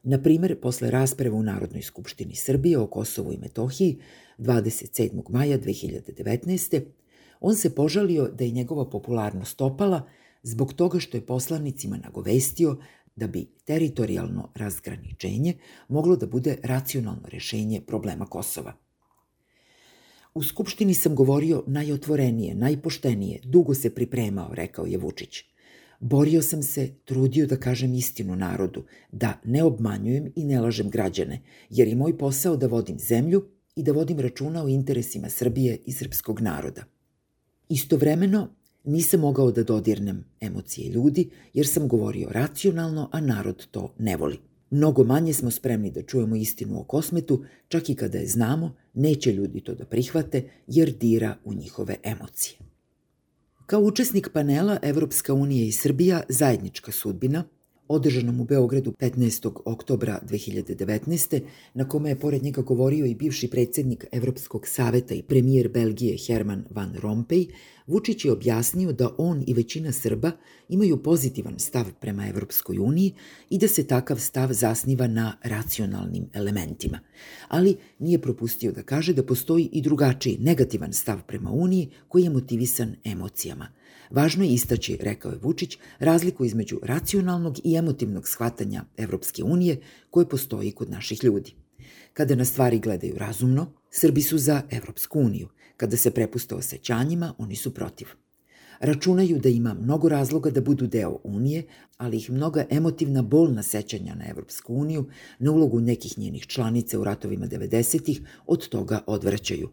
Na 0.03 0.21
primer, 0.21 0.59
posle 0.61 0.91
rasprave 0.91 1.35
u 1.35 1.43
Narodnoj 1.43 1.81
skupštini 1.81 2.35
Srbije 2.35 2.77
o 2.77 2.87
Kosovu 2.87 3.33
i 3.33 3.37
Metohiji 3.37 3.99
27. 4.37 5.29
maja 5.29 5.59
2019. 5.59 6.81
on 7.39 7.55
se 7.55 7.75
požalio 7.75 8.27
da 8.27 8.43
je 8.43 8.51
njegova 8.51 8.89
popularnost 8.89 9.61
opala 9.61 10.09
zbog 10.43 10.73
toga 10.73 10.99
što 10.99 11.17
je 11.17 11.25
poslanicima 11.25 11.97
nagovestio 11.97 12.77
da 13.19 13.27
bi 13.27 13.45
teritorijalno 13.65 14.49
razgraničenje 14.55 15.53
moglo 15.87 16.15
da 16.15 16.27
bude 16.27 16.57
racionalno 16.63 17.27
rešenje 17.27 17.81
problema 17.87 18.25
Kosova. 18.25 18.73
U 20.33 20.43
Skupštini 20.43 20.93
sam 20.93 21.15
govorio 21.15 21.63
najotvorenije, 21.67 22.55
najpoštenije, 22.55 23.39
dugo 23.43 23.73
se 23.73 23.95
pripremao, 23.95 24.53
rekao 24.53 24.85
je 24.85 24.97
Vučić. 24.97 25.43
Borio 25.99 26.41
sam 26.41 26.63
se, 26.63 26.89
trudio 27.05 27.47
da 27.47 27.57
kažem 27.57 27.93
istinu 27.93 28.35
narodu, 28.35 28.83
da 29.11 29.33
ne 29.43 29.63
obmanjujem 29.63 30.31
i 30.35 30.45
ne 30.45 30.61
lažem 30.61 30.89
građane, 30.89 31.41
jer 31.69 31.87
je 31.87 31.95
moj 31.95 32.17
posao 32.17 32.57
da 32.57 32.67
vodim 32.67 32.99
zemlju 32.99 33.43
i 33.75 33.83
da 33.83 33.91
vodim 33.91 34.19
računa 34.19 34.63
o 34.63 34.67
interesima 34.67 35.29
Srbije 35.29 35.77
i 35.85 35.91
srpskog 35.91 36.39
naroda. 36.41 36.83
Istovremeno, 37.69 38.47
nisam 38.83 39.19
mogao 39.19 39.51
da 39.51 39.63
dodirnem 39.63 40.25
emocije 40.41 40.89
ljudi, 40.89 41.29
jer 41.53 41.67
sam 41.67 41.87
govorio 41.87 42.29
racionalno, 42.31 43.09
a 43.11 43.21
narod 43.21 43.67
to 43.71 43.93
ne 43.99 44.17
voli. 44.17 44.39
Mnogo 44.69 45.03
manje 45.03 45.33
smo 45.33 45.51
spremni 45.51 45.91
da 45.91 46.01
čujemo 46.01 46.35
istinu 46.35 46.79
o 46.79 46.83
kosmetu, 46.83 47.43
čak 47.67 47.89
i 47.89 47.95
kada 47.95 48.17
je 48.17 48.27
znamo, 48.27 48.75
neće 48.93 49.33
ljudi 49.33 49.61
to 49.61 49.75
da 49.75 49.85
prihvate, 49.85 50.49
jer 50.67 50.91
dira 50.91 51.35
u 51.45 51.53
njihove 51.53 51.95
emocije. 52.03 52.57
Kao 53.65 53.81
učesnik 53.81 54.29
panela 54.33 54.79
Evropska 54.81 55.33
unija 55.33 55.65
i 55.65 55.71
Srbija 55.71 56.21
zajednička 56.29 56.91
sudbina, 56.91 57.43
održanom 57.89 58.41
u 58.41 58.43
Beogradu 58.43 58.91
15. 58.91 59.51
oktobra 59.65 60.19
2019. 60.29 61.41
na 61.73 61.89
kome 61.89 62.09
je 62.09 62.19
pored 62.19 62.43
njega 62.43 62.61
govorio 62.61 63.05
i 63.05 63.15
bivši 63.15 63.47
predsednik 63.47 64.05
Evropskog 64.11 64.67
saveta 64.67 65.13
i 65.13 65.23
premijer 65.23 65.69
Belgije 65.69 66.17
Herman 66.17 66.65
Van 66.69 66.95
Rompuy, 67.01 67.47
Vučić 67.87 68.25
je 68.25 68.31
objasnio 68.31 68.91
da 68.91 69.09
on 69.17 69.43
i 69.47 69.53
većina 69.53 69.91
Srba 69.91 70.31
imaju 70.69 71.03
pozitivan 71.03 71.59
stav 71.59 71.85
prema 72.01 72.27
Evropskoj 72.27 72.79
uniji 72.79 73.13
i 73.49 73.57
da 73.57 73.67
se 73.67 73.87
takav 73.87 74.17
stav 74.17 74.53
zasniva 74.53 75.07
na 75.07 75.37
racionalnim 75.43 76.29
elementima. 76.33 76.99
Ali 77.47 77.77
nije 77.99 78.21
propustio 78.21 78.71
da 78.71 78.83
kaže 78.83 79.13
da 79.13 79.25
postoji 79.25 79.69
i 79.71 79.81
drugačiji 79.81 80.37
negativan 80.41 80.93
stav 80.93 81.19
prema 81.27 81.51
uniji 81.51 81.89
koji 82.07 82.23
je 82.23 82.29
motivisan 82.29 82.95
emocijama. 83.03 83.78
Važno 84.09 84.43
je 84.43 84.53
istaći, 84.53 84.97
rekao 85.01 85.31
je 85.31 85.37
Vučić, 85.41 85.77
razliku 85.99 86.45
između 86.45 86.79
racionalnog 86.83 87.57
i 87.63 87.75
emotivnog 87.75 88.27
shvatanja 88.27 88.83
Evropske 88.97 89.43
unije 89.43 89.81
koje 90.09 90.29
postoji 90.29 90.71
kod 90.71 90.89
naših 90.89 91.23
ljudi. 91.23 91.53
Kada 92.13 92.35
na 92.35 92.45
stvari 92.45 92.79
gledaju 92.79 93.15
razumno, 93.17 93.73
Srbi 93.91 94.21
su 94.21 94.37
za 94.37 94.61
Evropsku 94.69 95.19
uniju. 95.19 95.47
Kada 95.77 95.97
se 95.97 96.11
prepuste 96.11 96.55
osjećanjima, 96.55 97.33
oni 97.37 97.55
su 97.55 97.73
protiv. 97.73 98.07
Računaju 98.79 99.39
da 99.39 99.49
ima 99.49 99.73
mnogo 99.73 100.09
razloga 100.09 100.49
da 100.49 100.61
budu 100.61 100.87
deo 100.87 101.19
Unije, 101.23 101.63
ali 101.97 102.17
ih 102.17 102.29
mnoga 102.31 102.65
emotivna 102.69 103.21
bolna 103.21 103.63
sećanja 103.63 104.15
na 104.15 104.29
Evropsku 104.29 104.73
uniju, 104.73 105.05
na 105.39 105.51
ulogu 105.51 105.79
nekih 105.79 106.17
njenih 106.17 106.47
članica 106.47 106.99
u 106.99 107.03
ratovima 107.03 107.47
90-ih, 107.47 108.21
od 108.45 108.67
toga 108.67 109.03
odvraćaju. 109.07 109.69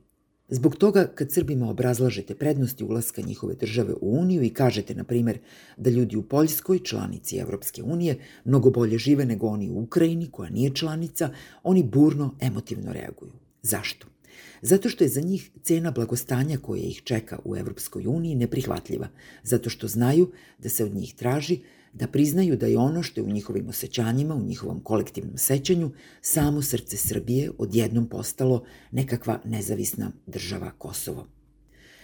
Zbog 0.48 0.76
toga, 0.76 1.06
kad 1.14 1.32
Srbima 1.32 1.70
obrazlažete 1.70 2.34
prednosti 2.34 2.84
ulaska 2.84 3.22
njihove 3.22 3.54
države 3.54 3.94
u 4.00 4.18
Uniju 4.20 4.42
i 4.42 4.50
kažete, 4.50 4.94
na 4.94 5.04
primer, 5.04 5.38
da 5.76 5.90
ljudi 5.90 6.16
u 6.16 6.22
Poljskoj, 6.22 6.78
članici 6.78 7.38
Evropske 7.38 7.82
unije, 7.82 8.18
mnogo 8.44 8.70
bolje 8.70 8.98
žive 8.98 9.24
nego 9.24 9.46
oni 9.46 9.70
u 9.70 9.82
Ukrajini, 9.82 10.30
koja 10.30 10.50
nije 10.50 10.74
članica, 10.74 11.30
oni 11.62 11.82
burno 11.82 12.34
emotivno 12.40 12.92
reaguju. 12.92 13.32
Zašto? 13.62 14.06
Zato 14.62 14.88
što 14.88 15.04
je 15.04 15.08
za 15.08 15.20
njih 15.20 15.50
cena 15.62 15.90
blagostanja 15.90 16.58
koja 16.58 16.82
ih 16.82 17.02
čeka 17.04 17.38
u 17.44 17.56
Evropskoj 17.56 18.06
uniji 18.06 18.34
neprihvatljiva, 18.34 19.08
zato 19.42 19.70
što 19.70 19.88
znaju 19.88 20.32
da 20.58 20.68
se 20.68 20.84
od 20.84 20.94
njih 20.94 21.14
traži 21.14 21.58
da 21.98 22.06
priznaju 22.06 22.56
da 22.56 22.66
je 22.66 22.78
ono 22.78 23.02
što 23.02 23.20
je 23.20 23.24
u 23.24 23.32
njihovim 23.32 23.68
osjećanjima, 23.68 24.34
u 24.34 24.42
njihovom 24.42 24.80
kolektivnom 24.80 25.38
sećanju, 25.38 25.90
samo 26.20 26.62
srce 26.62 26.96
Srbije 26.96 27.50
odjednom 27.58 28.08
postalo 28.08 28.64
nekakva 28.90 29.40
nezavisna 29.44 30.12
država 30.26 30.70
Kosovo. 30.78 31.26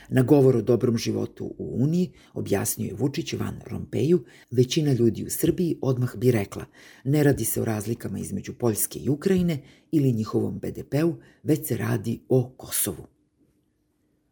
Na 0.09 0.23
govor 0.23 0.57
o 0.57 0.63
dobrom 0.63 0.99
životu 0.99 1.45
u 1.59 1.85
Uniji, 1.85 2.13
objasnio 2.35 2.87
je 2.87 2.95
Vučić 2.95 3.33
Van 3.33 3.61
Rompeju, 3.67 4.25
većina 4.51 4.93
ljudi 4.93 5.25
u 5.25 5.31
Srbiji 5.31 5.79
odmah 5.81 6.17
bi 6.17 6.31
rekla 6.31 6.65
ne 7.05 7.23
radi 7.23 7.45
se 7.45 7.61
o 7.61 7.65
razlikama 7.65 8.19
između 8.19 8.53
Poljske 8.53 8.99
i 8.99 9.09
Ukrajine 9.09 9.63
ili 9.91 10.13
njihovom 10.13 10.59
BDP-u, 10.59 11.15
već 11.43 11.67
se 11.67 11.77
radi 11.77 12.21
o 12.29 12.53
Kosovu. 12.57 13.07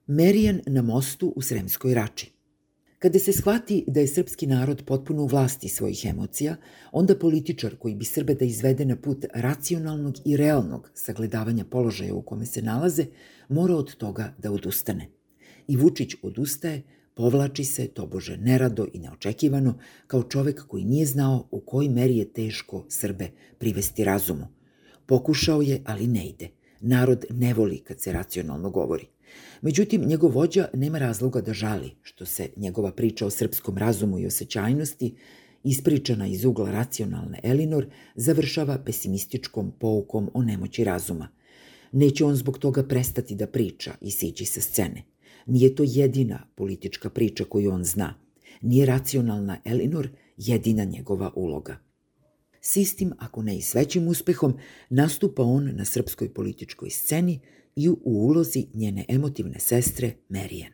Merijan 0.07 0.61
na 0.67 0.83
mostu 0.83 1.33
u 1.37 1.43
Sremskoj 1.43 1.95
Rači. 1.95 2.40
Kada 3.01 3.19
se 3.19 3.33
shvati 3.33 3.85
da 3.87 4.01
je 4.01 4.07
srpski 4.07 4.47
narod 4.47 4.83
potpuno 4.87 5.23
u 5.23 5.27
vlasti 5.27 5.69
svojih 5.69 6.07
emocija, 6.07 6.57
onda 6.93 7.19
političar 7.19 7.77
koji 7.77 7.95
bi 7.95 8.05
Srbe 8.05 8.35
da 8.35 8.45
izvede 8.45 8.85
na 8.85 8.97
put 8.97 9.25
racionalnog 9.35 10.17
i 10.25 10.37
realnog 10.37 10.91
sagledavanja 10.95 11.65
položaja 11.65 12.15
u 12.15 12.23
kome 12.23 12.47
se 12.47 12.63
nalaze, 12.63 13.07
mora 13.49 13.75
od 13.75 13.97
toga 13.97 14.35
da 14.39 14.53
odustane– 14.53 15.09
i 15.71 15.77
Vučić 15.77 16.15
odustaje, 16.23 16.83
povlači 17.15 17.65
se, 17.65 17.87
tobože 17.89 18.37
nerado 18.37 18.87
i 18.93 18.99
neočekivano, 18.99 19.75
kao 20.07 20.23
čovek 20.23 20.67
koji 20.67 20.85
nije 20.85 21.07
znao 21.07 21.49
u 21.51 21.61
kojoj 21.61 21.89
meri 21.89 22.17
je 22.17 22.33
teško 22.33 22.85
Srbe 22.89 23.31
privesti 23.59 24.05
razumu. 24.05 24.47
Pokušao 25.07 25.63
je, 25.63 25.83
ali 25.87 26.07
ne 26.07 26.27
ide. 26.29 26.49
Narod 26.81 27.25
ne 27.31 27.55
voli 27.55 27.79
kad 27.79 28.01
se 28.01 28.13
racionalno 28.13 28.71
govori. 28.71 29.07
Međutim, 29.63 30.05
njegov 30.07 30.31
vođa 30.31 30.69
nema 30.75 30.99
razloga 30.99 31.41
da 31.41 31.53
žali 31.53 31.91
što 32.03 32.27
se 32.27 32.49
njegova 32.57 32.93
priča 32.93 33.27
o 33.27 33.31
srpskom 33.31 33.79
razumu 33.79 34.19
i 34.19 34.27
osjećajnosti, 34.27 35.15
ispričana 35.65 36.27
iz 36.27 36.45
ugla 36.45 36.71
racionalne 36.71 37.41
Elinor, 37.43 37.87
završava 38.15 38.79
pesimističkom 38.79 39.73
poukom 39.79 40.31
o 40.35 40.43
nemoći 40.43 40.85
razuma. 40.85 41.29
Neće 41.93 42.25
on 42.25 42.37
zbog 42.37 42.59
toga 42.59 42.83
prestati 42.83 43.35
da 43.35 43.47
priča 43.47 43.95
i 44.01 44.11
sići 44.11 44.45
sa 44.45 44.61
scene. 44.61 45.03
Nije 45.47 45.75
to 45.75 45.85
jedina 45.87 46.47
politička 46.55 47.11
priča 47.11 47.45
koju 47.45 47.71
on 47.71 47.85
zna. 47.85 48.15
Nije 48.61 48.87
racionalna 48.87 49.61
Elinor 49.65 50.09
jedina 50.37 50.85
njegova 50.85 51.33
uloga. 51.37 51.79
S 52.61 52.77
istim, 52.77 53.13
ako 53.19 53.43
ne 53.43 53.57
i 53.57 53.63
s 53.63 53.75
većim 53.75 54.09
uspehom, 54.09 54.55
nastupa 54.91 55.43
on 55.43 55.71
na 55.75 55.85
srpskoj 55.85 56.35
političkoj 56.35 56.91
sceni 56.91 57.41
i 57.83 57.89
u 57.89 57.99
ulozi 58.05 58.67
njene 58.75 59.05
emotivne 59.09 59.59
sestre 59.59 60.13
Marijan. 60.29 60.73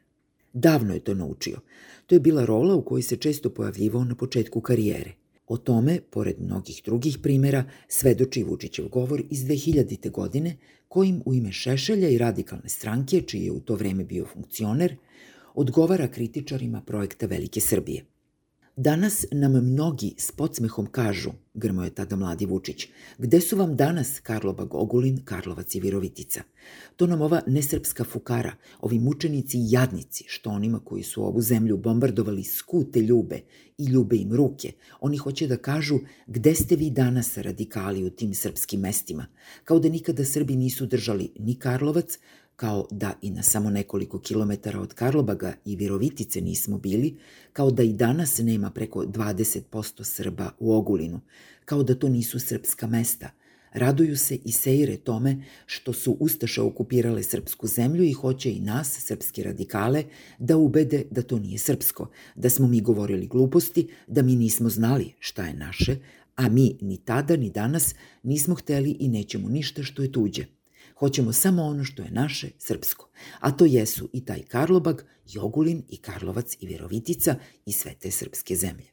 Davno 0.53 0.95
je 0.95 1.01
to 1.01 1.15
naučio. 1.15 1.61
To 2.07 2.15
je 2.15 2.21
bila 2.21 2.45
rola 2.45 2.75
u 2.75 2.85
kojoj 2.85 3.03
se 3.03 3.17
često 3.17 3.51
pojavljivao 3.51 4.05
na 4.05 4.15
početku 4.15 4.61
karijere– 4.61 5.13
O 5.47 5.57
tome, 5.57 6.01
pored 6.11 6.41
mnogih 6.41 6.83
drugih 6.85 7.19
primera, 7.23 7.65
svedoči 7.89 8.43
Vučićev 8.43 8.89
govor 8.89 9.23
iz 9.31 9.45
2000. 9.45 10.11
godine, 10.11 10.57
kojim 10.89 11.23
u 11.27 11.35
ime 11.35 11.53
Šešelja 11.53 12.09
i 12.09 12.19
radikalne 12.19 12.69
stranke, 12.69 13.21
čiji 13.21 13.45
je 13.45 13.53
u 13.53 13.61
to 13.61 13.75
vreme 13.75 14.05
bio 14.05 14.27
funkcioner, 14.27 14.97
odgovara 15.55 16.09
kritičarima 16.09 16.81
projekta 16.81 17.27
Velike 17.27 17.61
Srbije– 17.61 18.05
Danas 18.79 19.25
nam 19.33 19.53
mnogi 19.53 20.15
s 20.19 20.33
podsmehom 20.33 20.87
kažu, 20.87 21.31
grmo 21.55 21.85
je 21.85 21.91
tada 21.91 22.17
mladi 22.17 22.47
Vučić, 22.47 22.87
gde 23.19 23.41
su 23.41 23.57
vam 23.57 23.77
danas 23.77 24.21
Karloba 24.21 24.65
Gogulin, 24.65 25.21
Karlovac 25.25 25.75
i 25.75 25.81
Virovitica? 25.81 26.43
To 26.97 27.07
nam 27.07 27.21
ova 27.21 27.41
nesrpska 27.47 28.05
fukara, 28.05 28.53
ovi 28.81 28.99
mučenici 28.99 29.59
i 29.59 29.71
jadnici, 29.71 30.25
što 30.29 30.51
onima 30.51 30.81
koji 30.85 31.03
su 31.03 31.25
ovu 31.25 31.41
zemlju 31.41 31.77
bombardovali 31.77 32.45
skute 32.45 33.01
ljube 33.01 33.41
i 33.79 33.85
ljube 33.85 34.17
im 34.17 34.33
ruke, 34.33 34.73
oni 35.01 35.17
hoće 35.17 35.47
da 35.47 35.57
kažu 35.57 35.99
gde 36.27 36.55
ste 36.55 36.77
vi 36.77 36.91
danas 36.91 37.37
radikali 37.37 38.05
u 38.05 38.11
tim 38.11 38.35
srpskim 38.35 38.81
mestima, 38.81 39.27
kao 39.65 39.79
da 39.79 39.89
nikada 39.89 40.25
Srbi 40.25 40.57
nisu 40.57 40.87
držali 40.87 41.33
ni 41.39 41.59
Karlovac, 41.59 42.19
kao 42.57 42.87
da 42.91 43.15
i 43.23 43.31
na 43.31 43.43
samo 43.43 43.71
nekoliko 43.71 44.19
kilometara 44.19 44.81
od 44.81 44.95
Karlobaga 44.95 45.55
i 45.65 45.77
Virovitice 45.77 46.41
nismo 46.41 46.79
bili, 46.79 47.17
kao 47.53 47.71
da 47.71 47.83
i 47.83 47.93
danas 47.93 48.39
nema 48.39 48.71
preko 48.71 49.05
20% 49.05 50.05
Srba 50.05 50.51
u 50.59 50.75
Ogulinu, 50.75 51.21
kao 51.65 51.83
da 51.83 51.95
to 51.95 52.09
nisu 52.09 52.41
srpska 52.41 52.87
mesta. 52.87 53.31
Raduju 53.73 54.17
se 54.17 54.39
i 54.45 54.53
sejre 54.53 54.97
tome 54.97 55.43
što 55.67 55.93
su 55.93 56.17
Ustaše 56.21 56.63
okupirale 56.63 57.23
srpsku 57.23 57.67
zemlju 57.67 58.05
i 58.05 58.13
hoće 58.13 58.53
i 58.53 58.61
nas, 58.61 58.99
srpske 59.01 59.43
radikale, 59.43 60.05
da 60.39 60.57
ubede 60.57 61.05
da 61.11 61.23
to 61.23 61.39
nije 61.39 61.59
srpsko, 61.59 62.11
da 62.35 62.51
smo 62.51 62.69
mi 62.69 62.81
govorili 62.81 63.27
gluposti, 63.27 63.89
da 64.07 64.23
mi 64.23 64.37
nismo 64.37 64.69
znali 64.69 65.13
šta 65.21 65.47
je 65.47 65.55
naše, 65.55 65.97
A 66.37 66.49
mi 66.49 66.77
ni 66.81 66.97
tada 66.97 67.37
ni 67.37 67.51
danas 67.51 67.95
nismo 68.23 68.55
hteli 68.55 68.97
i 69.01 69.09
nećemo 69.09 69.49
ništa 69.49 69.83
što 69.83 70.03
je 70.03 70.13
tuđe. 70.13 70.56
Hoćemo 70.99 71.33
samo 71.33 71.63
ono 71.63 71.85
što 71.85 72.03
je 72.03 72.11
naše, 72.11 72.51
srpsko. 72.59 73.09
A 73.41 73.51
to 73.51 73.65
jesu 73.65 74.09
i 74.13 74.25
taj 74.25 74.43
Karlobag, 74.43 75.01
i 75.35 75.39
Ogulin, 75.39 75.83
i 75.89 75.97
Karlovac, 75.97 76.57
i 76.61 76.67
Verovitica, 76.67 77.35
i 77.67 77.73
sve 77.73 77.95
te 78.01 78.11
srpske 78.11 78.57
zemlje. 78.57 78.87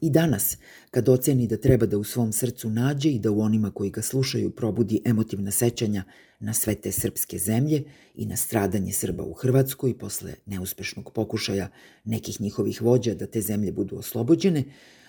I 0.00 0.10
danas, 0.10 0.56
kad 0.90 1.08
oceni 1.08 1.46
da 1.46 1.56
treba 1.56 1.86
da 1.86 1.98
u 1.98 2.04
svom 2.04 2.32
srcu 2.32 2.70
nađe 2.70 3.10
i 3.10 3.18
da 3.18 3.30
u 3.30 3.40
onima 3.40 3.70
koji 3.70 3.90
ga 3.90 4.02
slušaju 4.02 4.50
probudi 4.50 5.00
emotivna 5.04 5.50
sećanja 5.50 6.04
na 6.40 6.54
sve 6.54 6.74
te 6.74 6.92
srpske 6.92 7.38
zemlje 7.38 7.84
i 8.14 8.26
na 8.26 8.36
stradanje 8.36 8.92
Srba 8.92 9.24
u 9.24 9.32
Hrvatskoj 9.32 9.98
posle 9.98 10.34
neuspešnog 10.46 11.12
pokušaja 11.12 11.68
nekih 12.04 12.40
njihovih 12.40 12.82
vođa 12.82 13.14
da 13.14 13.26
te 13.26 13.40
zemlje 13.40 13.72
budu 13.72 13.96
oslobođene, 13.96 14.64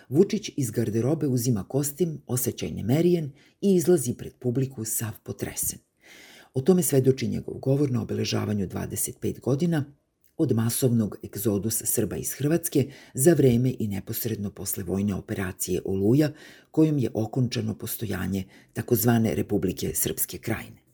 Vučić 0.10 0.51
iz 0.57 0.72
garderobe 0.72 1.27
uzima 1.27 1.63
kostim, 1.63 2.22
osjećaj 2.27 2.72
nemerijen 2.72 3.31
i 3.62 3.75
izlazi 3.75 4.13
pred 4.13 4.34
publiku 4.39 4.86
sav 4.86 5.12
potresen. 5.24 5.79
O 6.56 6.62
tome 6.62 6.84
svedoči 6.84 7.28
njegov 7.28 7.58
govor 7.58 7.92
na 7.92 8.02
obeležavanju 8.02 8.68
25 8.68 9.40
godina 9.40 9.86
od 10.38 10.52
masovnog 10.52 11.18
egzodusa 11.24 11.86
Srba 11.86 12.16
iz 12.16 12.34
Hrvatske 12.34 12.92
za 13.14 13.34
vreme 13.34 13.74
i 13.80 13.88
neposredno 13.88 14.52
posle 14.52 14.84
vojne 14.84 15.16
operacije 15.16 15.82
Oluja, 15.86 16.32
kojom 16.72 16.98
je 16.98 17.12
okončano 17.14 17.76
postojanje 17.78 18.44
takozvane 18.74 19.36
Republike 19.36 19.92
Srpske 19.94 20.38
krajine. 20.38 20.85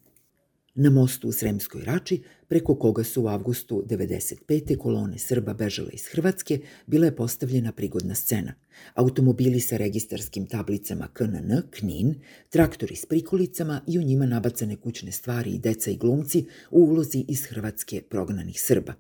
Na 0.76 0.90
mostu 0.90 1.28
u 1.28 1.32
Sremskoj 1.32 1.84
Rači, 1.84 2.22
preko 2.48 2.76
koga 2.76 3.04
su 3.04 3.24
u 3.24 3.28
avgustu 3.28 3.84
95. 3.88 4.78
kolone 4.78 5.18
Srba 5.18 5.54
bežale 5.54 5.90
iz 5.94 6.06
Hrvatske, 6.08 6.60
bila 6.88 7.06
je 7.06 7.16
postavljena 7.16 7.72
prigodna 7.72 8.16
scena. 8.16 8.54
Automobili 8.94 9.60
sa 9.60 9.78
registarskim 9.78 10.46
tablicama 10.46 11.08
KNN, 11.14 11.62
KNIN, 11.72 12.16
traktori 12.50 12.96
s 12.96 13.06
prikolicama 13.06 13.82
i 13.88 14.00
u 14.00 14.02
njima 14.02 14.26
nabacane 14.26 14.76
kućne 14.76 15.12
stvari 15.12 15.52
i 15.52 15.60
deca 15.60 15.92
i 15.92 15.98
glumci 15.98 16.46
u 16.72 16.80
ulozi 16.80 17.26
iz 17.28 17.46
Hrvatske 17.46 18.02
prognanih 18.10 18.62
Srba. 18.62 18.94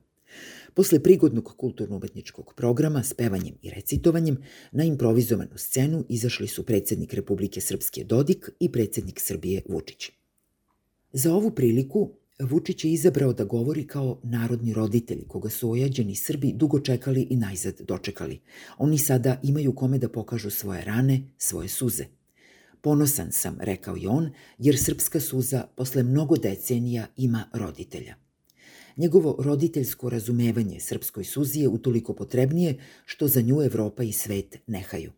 Posle 0.73 0.99
prigodnog 1.03 1.53
kulturno-umetničkog 1.57 2.53
programa 2.57 3.03
s 3.03 3.13
pevanjem 3.13 3.55
i 3.61 3.69
recitovanjem, 3.69 4.37
na 4.71 4.83
improvizovanu 4.83 5.57
scenu 5.57 6.05
izašli 6.09 6.47
su 6.47 6.65
predsednik 6.65 7.13
Republike 7.13 7.61
Srpske 7.61 8.03
Dodik 8.03 8.49
i 8.59 8.71
predsednik 8.71 9.19
Srbije 9.19 9.61
Vučić. 9.69 10.20
Za 11.13 11.33
ovu 11.33 11.51
priliku 11.51 12.09
Vučić 12.39 12.85
je 12.85 12.91
izabrao 12.91 13.33
da 13.33 13.43
govori 13.43 13.87
kao 13.87 14.19
narodni 14.23 14.73
roditelji, 14.73 15.25
koga 15.27 15.49
su 15.49 15.71
ojađeni 15.71 16.15
Srbi 16.15 16.53
dugo 16.53 16.79
čekali 16.79 17.27
i 17.29 17.35
najzad 17.35 17.81
dočekali. 17.87 18.39
Oni 18.77 18.97
sada 18.97 19.39
imaju 19.43 19.75
kome 19.75 19.97
da 19.97 20.09
pokažu 20.09 20.49
svoje 20.49 20.83
rane, 20.83 21.21
svoje 21.37 21.67
suze. 21.67 22.05
Ponosan 22.81 23.31
sam, 23.31 23.57
rekao 23.59 23.97
i 23.97 24.07
on, 24.07 24.29
jer 24.57 24.77
srpska 24.77 25.19
suza 25.19 25.67
posle 25.75 26.03
mnogo 26.03 26.37
decenija 26.37 27.07
ima 27.17 27.43
roditelja. 27.53 28.15
Njegovo 28.97 29.35
roditeljsko 29.39 30.09
razumevanje 30.09 30.79
srpskoj 30.79 31.23
suzi 31.23 31.59
je 31.59 31.67
utoliko 31.67 32.15
potrebnije 32.15 32.77
što 33.05 33.27
za 33.27 33.41
nju 33.41 33.61
Evropa 33.61 34.03
i 34.03 34.11
svet 34.11 34.57
nehaju. 34.67 35.11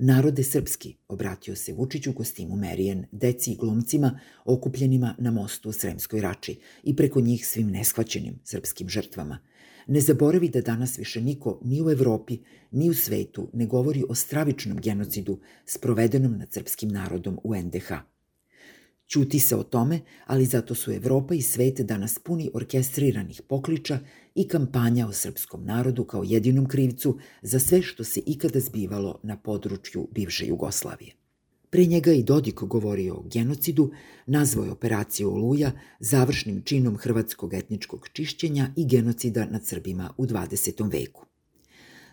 Narode 0.00 0.42
srpski, 0.42 0.96
obratio 1.08 1.56
se 1.56 1.72
Vučić 1.72 2.06
u 2.06 2.12
kostimu 2.12 2.56
Merijen, 2.56 3.04
deci 3.12 3.52
i 3.52 3.56
glumcima 3.56 4.20
okupljenima 4.44 5.14
na 5.18 5.30
mostu 5.30 5.68
u 5.68 5.72
Sremskoj 5.72 6.20
rači 6.20 6.60
i 6.82 6.96
preko 6.96 7.20
njih 7.20 7.46
svim 7.46 7.70
neshvaćenim 7.70 8.38
srpskim 8.44 8.88
žrtvama. 8.88 9.38
Ne 9.86 10.00
zaboravi 10.00 10.48
da 10.48 10.60
danas 10.60 10.98
više 10.98 11.20
niko 11.20 11.60
ni 11.64 11.82
u 11.82 11.90
Evropi, 11.90 12.38
ni 12.70 12.90
u 12.90 12.94
svetu 12.94 13.50
ne 13.52 13.66
govori 13.66 14.04
o 14.08 14.14
stravičnom 14.14 14.78
genocidu 14.80 15.40
sprovedenom 15.66 16.38
nad 16.38 16.52
srpskim 16.52 16.88
narodom 16.88 17.38
u 17.44 17.56
NDH. 17.56 17.92
Ćuti 19.08 19.38
se 19.38 19.56
o 19.56 19.62
tome, 19.62 20.00
ali 20.26 20.44
zato 20.44 20.74
su 20.74 20.92
Evropa 20.92 21.34
i 21.34 21.42
svet 21.42 21.80
danas 21.80 22.18
puni 22.18 22.50
orkestriranih 22.54 23.42
pokliča 23.48 23.98
i 24.38 24.48
kampanja 24.48 25.06
o 25.08 25.12
srpskom 25.12 25.64
narodu 25.64 26.04
kao 26.04 26.24
jedinom 26.24 26.66
krivcu 26.68 27.18
za 27.42 27.58
sve 27.58 27.82
što 27.82 28.04
se 28.04 28.20
ikada 28.26 28.60
zbivalo 28.60 29.20
na 29.22 29.36
području 29.36 30.08
bivše 30.14 30.46
Jugoslavije. 30.46 31.12
Pre 31.70 31.84
njega 31.84 32.12
i 32.12 32.22
Dodik 32.22 32.54
govorio 32.54 33.14
o 33.14 33.24
genocidu, 33.32 33.90
nazvao 34.26 34.64
je 34.64 34.70
operaciju 34.70 35.30
Oluja 35.30 35.72
završnim 36.00 36.62
činom 36.62 36.96
hrvatskog 36.96 37.54
etničkog 37.54 38.08
čišćenja 38.12 38.70
i 38.76 38.86
genocida 38.86 39.46
nad 39.50 39.66
Srbima 39.66 40.10
u 40.16 40.26
20. 40.26 40.92
veku. 40.92 41.24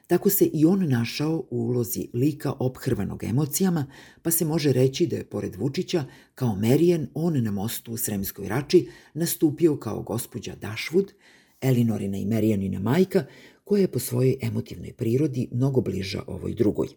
Tako 0.08 0.30
se 0.30 0.46
i 0.46 0.66
on 0.66 0.90
našao 0.90 1.44
u 1.50 1.58
ulozi 1.58 2.08
lika 2.14 2.54
ophrvanog 2.60 3.24
emocijama, 3.24 3.86
pa 4.22 4.32
se 4.32 4.46
može 4.46 4.74
reći 4.74 5.08
da 5.08 5.16
je 5.16 5.30
pored 5.30 5.56
Vučića, 5.56 6.04
kao 6.36 6.56
Merijen, 6.56 7.08
on 7.14 7.44
na 7.44 7.52
mostu 7.52 7.92
u 7.92 7.98
Sremskoj 7.98 8.48
rači 8.48 8.90
nastupio 9.14 9.78
kao 9.78 10.02
gospođa 10.02 10.56
Dašvud, 10.56 11.14
Elinorina 11.62 12.18
i 12.18 12.26
Merijanina 12.26 12.80
majka, 12.80 13.26
koja 13.64 13.82
je 13.82 13.92
po 13.92 14.00
svojoj 14.00 14.38
emotivnoj 14.42 14.94
prirodi 14.94 15.48
mnogo 15.52 15.82
bliža 15.82 16.24
ovoj 16.28 16.54
drugoj. 16.54 16.88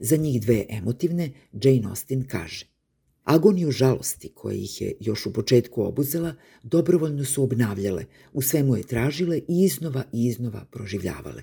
Za 0.00 0.16
njih 0.16 0.40
dve 0.42 0.66
emotivne, 0.68 1.32
Jane 1.52 1.88
Austen 1.88 2.24
kaže 2.28 2.74
Agoniju 3.24 3.70
žalosti 3.70 4.28
koje 4.34 4.56
ih 4.56 4.80
je 4.80 4.92
još 5.00 5.26
u 5.26 5.32
početku 5.32 5.82
obuzela, 5.82 6.34
dobrovoljno 6.62 7.24
su 7.24 7.42
obnavljale, 7.42 8.04
u 8.32 8.42
svemu 8.42 8.76
je 8.76 8.82
tražile 8.82 9.38
i 9.38 9.64
iznova 9.64 10.04
i 10.12 10.26
iznova 10.26 10.64
proživljavale. 10.70 11.42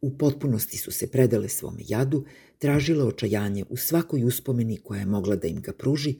U 0.00 0.18
potpunosti 0.18 0.76
su 0.76 0.90
se 0.90 1.10
predale 1.10 1.48
svome 1.48 1.80
jadu, 1.88 2.24
tražile 2.58 3.04
očajanje 3.04 3.64
u 3.68 3.76
svakoj 3.76 4.24
uspomeni 4.24 4.76
koja 4.76 5.00
je 5.00 5.06
mogla 5.06 5.36
da 5.36 5.48
im 5.48 5.60
ga 5.60 5.72
pruži, 5.72 6.14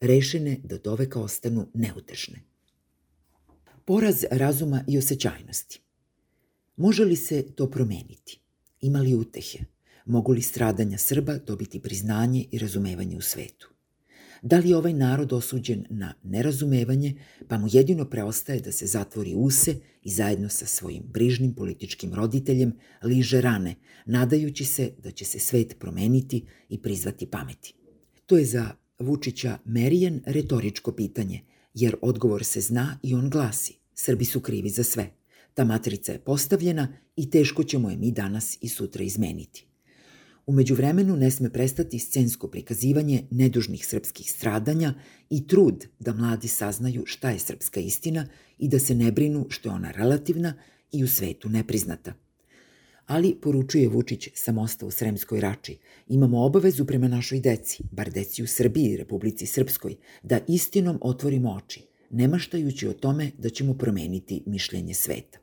rešene 0.00 0.60
da 0.64 0.78
doveka 0.78 1.20
ostanu 1.20 1.66
neutešne. 1.74 2.42
Poraz 3.86 4.24
razuma 4.30 4.84
i 4.88 4.98
osjećajnosti. 4.98 5.80
Može 6.76 7.04
li 7.04 7.16
se 7.16 7.42
to 7.54 7.70
promeniti? 7.70 8.40
Ima 8.80 9.00
li 9.00 9.14
utehe? 9.14 9.58
Mogu 10.06 10.32
li 10.32 10.42
stradanja 10.42 10.98
Srba 10.98 11.38
dobiti 11.46 11.80
priznanje 11.80 12.44
i 12.50 12.58
razumevanje 12.58 13.16
u 13.16 13.20
svetu? 13.20 13.70
Da 14.42 14.58
li 14.58 14.70
je 14.70 14.76
ovaj 14.76 14.92
narod 14.92 15.32
osuđen 15.32 15.86
na 15.90 16.14
nerazumevanje, 16.22 17.14
pa 17.48 17.58
mu 17.58 17.68
jedino 17.70 18.04
preostaje 18.04 18.60
da 18.60 18.72
se 18.72 18.86
zatvori 18.86 19.34
use 19.34 19.74
i 20.02 20.10
zajedno 20.10 20.48
sa 20.48 20.66
svojim 20.66 21.02
brižnim 21.12 21.54
političkim 21.54 22.14
roditeljem 22.14 22.72
liže 23.02 23.40
rane, 23.40 23.74
nadajući 24.06 24.64
se 24.64 24.92
da 25.02 25.10
će 25.10 25.24
se 25.24 25.38
svet 25.38 25.76
promeniti 25.78 26.44
i 26.68 26.82
prizvati 26.82 27.26
pameti. 27.26 27.74
To 28.26 28.36
je 28.36 28.44
za 28.44 28.70
Vučića 28.98 29.58
Merijen 29.64 30.22
retoričko 30.26 30.92
pitanje, 30.92 31.40
jer 31.76 31.96
odgovor 32.02 32.44
se 32.44 32.60
zna 32.60 32.98
i 33.02 33.14
on 33.14 33.30
glasi– 33.30 33.78
Srbi 33.98 34.24
su 34.24 34.40
krivi 34.40 34.70
za 34.70 34.84
sve. 34.84 35.10
Ta 35.54 35.64
matrica 35.64 36.12
je 36.12 36.18
postavljena 36.18 36.88
i 37.16 37.30
teško 37.30 37.64
ćemo 37.64 37.90
je 37.90 37.96
mi 37.96 38.12
danas 38.12 38.58
i 38.60 38.68
sutra 38.68 39.04
izmeniti. 39.04 39.66
Umeđu 40.46 40.74
vremenu 40.74 41.16
ne 41.16 41.30
sme 41.30 41.50
prestati 41.50 41.98
scensko 41.98 42.48
prikazivanje 42.48 43.26
nedužnih 43.30 43.86
srpskih 43.86 44.32
stradanja 44.32 44.94
i 45.30 45.46
trud 45.46 45.86
da 45.98 46.14
mladi 46.14 46.48
saznaju 46.48 47.02
šta 47.06 47.30
je 47.30 47.38
srpska 47.38 47.80
istina 47.80 48.26
i 48.58 48.68
da 48.68 48.78
se 48.78 48.94
ne 48.94 49.12
brinu 49.12 49.46
što 49.48 49.68
je 49.68 49.74
ona 49.74 49.90
relativna 49.90 50.54
i 50.92 51.04
u 51.04 51.08
svetu 51.08 51.48
nepriznata. 51.48 52.12
Ali, 53.06 53.36
poručuje 53.42 53.88
Vučić 53.88 54.28
sa 54.34 54.52
mosta 54.52 54.86
u 54.86 54.90
Sremskoj 54.90 55.40
rači, 55.40 55.78
imamo 56.08 56.44
obavezu 56.44 56.84
prema 56.84 57.08
našoj 57.08 57.40
deci, 57.40 57.82
bar 57.90 58.10
deci 58.10 58.42
u 58.42 58.46
Srbiji 58.46 58.96
Republici 58.96 59.46
Srpskoj, 59.46 59.96
da 60.22 60.40
istinom 60.48 60.98
otvorimo 61.00 61.50
oči, 61.50 61.82
nemaštajući 62.10 62.88
o 62.88 62.92
tome 62.92 63.30
da 63.38 63.48
ćemo 63.48 63.74
promeniti 63.74 64.42
mišljenje 64.46 64.94
sveta. 64.94 65.38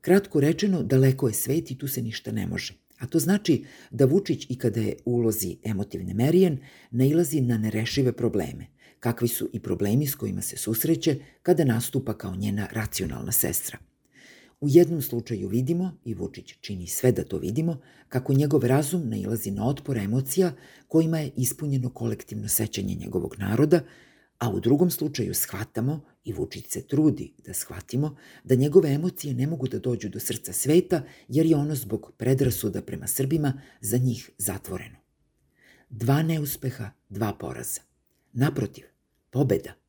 Kratko 0.00 0.40
rečeno, 0.40 0.82
daleko 0.82 1.28
je 1.28 1.34
svet 1.34 1.70
i 1.70 1.78
tu 1.78 1.88
se 1.88 2.02
ništa 2.02 2.32
ne 2.32 2.46
može. 2.46 2.74
A 2.98 3.06
to 3.06 3.18
znači 3.18 3.64
da 3.90 4.04
Vučić 4.04 4.46
i 4.48 4.58
kada 4.58 4.80
je 4.80 4.96
ulozi 5.04 5.56
emotivne 5.64 6.14
Merijen 6.14 6.58
nailazi 6.90 7.40
na 7.40 7.58
nerešive 7.58 8.12
probleme, 8.12 8.66
kakvi 9.00 9.28
su 9.28 9.50
i 9.52 9.60
problemi 9.60 10.06
s 10.06 10.14
kojima 10.14 10.42
se 10.42 10.56
susreće 10.56 11.16
kada 11.42 11.64
nastupa 11.64 12.18
kao 12.18 12.36
njena 12.36 12.68
racionalna 12.72 13.32
sestra. 13.32 13.78
U 14.64 14.68
jednom 14.68 15.02
slučaju 15.02 15.48
vidimo, 15.48 15.92
i 16.04 16.14
Vučić 16.14 16.54
čini 16.60 16.86
sve 16.86 17.12
da 17.12 17.24
to 17.24 17.38
vidimo, 17.38 17.80
kako 18.08 18.32
njegov 18.32 18.64
razum 18.64 19.08
nailazi 19.08 19.50
na 19.50 19.68
otpor 19.68 19.98
emocija 19.98 20.52
kojima 20.88 21.18
je 21.18 21.30
ispunjeno 21.36 21.90
kolektivno 21.90 22.48
sećanje 22.48 22.94
njegovog 22.94 23.36
naroda, 23.38 23.80
a 24.38 24.50
u 24.50 24.60
drugom 24.60 24.90
slučaju 24.90 25.34
shvatamo 25.34 26.00
i 26.24 26.32
Vučić 26.32 26.66
se 26.68 26.86
trudi 26.86 27.32
da 27.46 27.54
shvatimo 27.54 28.16
da 28.44 28.54
njegove 28.54 28.92
emocije 28.92 29.34
ne 29.34 29.46
mogu 29.46 29.68
da 29.68 29.78
dođu 29.78 30.08
do 30.08 30.20
srca 30.20 30.52
sveta 30.52 31.02
jer 31.28 31.46
je 31.46 31.56
ono 31.56 31.74
zbog 31.74 32.12
predrasuda 32.16 32.82
prema 32.82 33.06
Srbima 33.06 33.60
za 33.80 33.98
njih 33.98 34.30
zatvoreno. 34.38 34.96
Dva 35.90 36.22
neuspeha, 36.22 36.90
dva 37.08 37.32
poraza. 37.32 37.80
Naprotiv, 38.32 38.84
pobeda. 39.30 39.83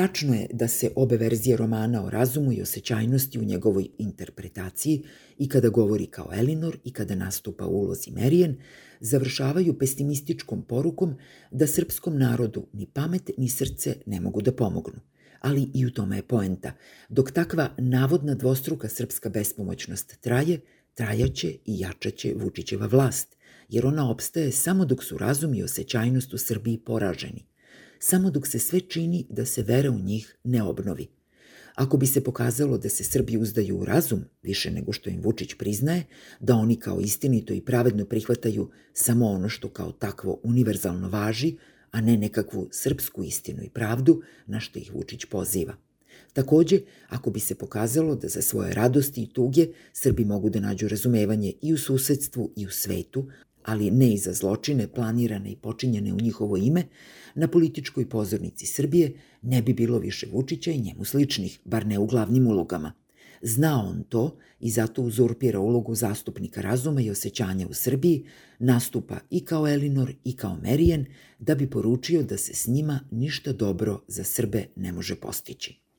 Tačno 0.00 0.34
je 0.34 0.46
da 0.52 0.68
se 0.68 0.90
obe 0.96 1.16
verzije 1.16 1.56
romana 1.56 2.04
o 2.04 2.10
razumu 2.10 2.52
i 2.52 2.62
osjećajnosti 2.62 3.38
u 3.38 3.44
njegovoj 3.44 3.88
interpretaciji 3.98 5.02
i 5.38 5.48
kada 5.48 5.68
govori 5.68 6.06
kao 6.06 6.30
Elinor 6.34 6.78
i 6.84 6.92
kada 6.92 7.14
nastupa 7.14 7.66
u 7.66 7.80
ulozi 7.80 8.10
Merijen, 8.10 8.56
završavaju 9.00 9.78
pesimističkom 9.78 10.62
porukom 10.62 11.14
da 11.50 11.66
srpskom 11.66 12.18
narodu 12.18 12.66
ni 12.72 12.86
pamet 12.86 13.30
ni 13.38 13.48
srce 13.48 13.96
ne 14.06 14.20
mogu 14.20 14.42
da 14.42 14.52
pomognu. 14.52 15.00
Ali 15.40 15.70
i 15.74 15.86
u 15.86 15.92
tome 15.92 16.16
je 16.16 16.22
poenta. 16.22 16.72
Dok 17.08 17.30
takva 17.30 17.74
navodna 17.78 18.34
dvostruka 18.34 18.88
srpska 18.88 19.28
bespomoćnost 19.28 20.16
traje, 20.20 20.60
trajaće 20.94 21.48
i 21.48 21.78
jačaće 21.78 22.34
Vučićeva 22.36 22.86
vlast, 22.86 23.36
jer 23.68 23.86
ona 23.86 24.10
opstaje 24.10 24.52
samo 24.52 24.84
dok 24.84 25.04
su 25.04 25.18
razum 25.18 25.54
i 25.54 25.62
osjećajnost 25.62 26.34
u 26.34 26.38
Srbiji 26.38 26.78
poraženi 26.78 27.49
samo 28.02 28.30
dok 28.30 28.46
se 28.46 28.58
sve 28.58 28.80
čini 28.80 29.26
da 29.28 29.46
se 29.46 29.62
vera 29.62 29.90
u 29.90 29.98
njih 29.98 30.36
ne 30.44 30.62
obnovi. 30.62 31.06
Ako 31.74 31.96
bi 31.96 32.06
se 32.06 32.24
pokazalo 32.24 32.78
da 32.78 32.88
se 32.88 33.04
Srbi 33.04 33.36
uzdaju 33.36 33.78
u 33.78 33.84
razum, 33.84 34.24
više 34.42 34.70
nego 34.70 34.92
što 34.92 35.10
im 35.10 35.20
Vučić 35.22 35.54
priznaje, 35.54 36.04
da 36.40 36.54
oni 36.54 36.76
kao 36.76 37.00
istinito 37.00 37.54
i 37.54 37.60
pravedno 37.60 38.04
prihvataju 38.04 38.70
samo 38.92 39.26
ono 39.26 39.48
što 39.48 39.68
kao 39.68 39.92
takvo 39.92 40.40
univerzalno 40.42 41.08
važi, 41.08 41.56
a 41.90 42.00
ne 42.00 42.16
nekakvu 42.16 42.68
srpsku 42.72 43.24
istinu 43.24 43.62
i 43.62 43.70
pravdu 43.70 44.22
na 44.46 44.60
što 44.60 44.78
ih 44.78 44.94
Vučić 44.94 45.24
poziva. 45.24 45.74
Takođe, 46.32 46.80
ako 47.08 47.30
bi 47.30 47.40
se 47.40 47.54
pokazalo 47.54 48.14
da 48.16 48.28
za 48.28 48.42
svoje 48.42 48.74
radosti 48.74 49.22
i 49.22 49.32
tuge 49.32 49.66
Srbi 49.92 50.24
mogu 50.24 50.50
da 50.50 50.60
nađu 50.60 50.88
razumevanje 50.88 51.52
i 51.62 51.72
u 51.72 51.78
susedstvu 51.78 52.52
i 52.56 52.66
u 52.66 52.70
svetu, 52.70 53.26
ali 53.70 53.90
ne 53.90 54.12
i 54.12 54.18
za 54.18 54.32
zločine 54.32 54.88
planirane 54.88 55.52
i 55.52 55.56
počinjene 55.56 56.12
u 56.12 56.20
njihovo 56.20 56.56
ime, 56.56 56.82
na 57.34 57.48
političkoj 57.48 58.08
pozornici 58.08 58.66
Srbije 58.66 59.12
ne 59.42 59.62
bi 59.62 59.74
bilo 59.74 59.98
više 59.98 60.26
Vučića 60.32 60.70
i 60.70 60.80
njemu 60.80 61.04
sličnih, 61.04 61.60
bar 61.64 61.86
ne 61.86 61.98
u 61.98 62.06
glavnim 62.06 62.46
ulogama. 62.46 62.92
Zna 63.42 63.82
on 63.82 64.02
to 64.08 64.36
i 64.60 64.70
zato 64.70 65.02
uzurpira 65.02 65.60
ulogu 65.60 65.94
zastupnika 65.94 66.60
razuma 66.60 67.00
i 67.00 67.10
osjećanja 67.10 67.66
u 67.68 67.74
Srbiji, 67.74 68.24
nastupa 68.58 69.18
i 69.30 69.44
kao 69.44 69.68
Elinor 69.68 70.12
i 70.24 70.36
kao 70.36 70.56
Merijen, 70.62 71.06
da 71.38 71.54
bi 71.54 71.70
poručio 71.70 72.22
da 72.22 72.36
se 72.36 72.54
s 72.54 72.66
njima 72.66 73.00
ništa 73.10 73.52
dobro 73.52 74.00
za 74.08 74.24
Srbe 74.24 74.66
ne 74.76 74.92
može 74.92 75.14
postići. 75.14 75.89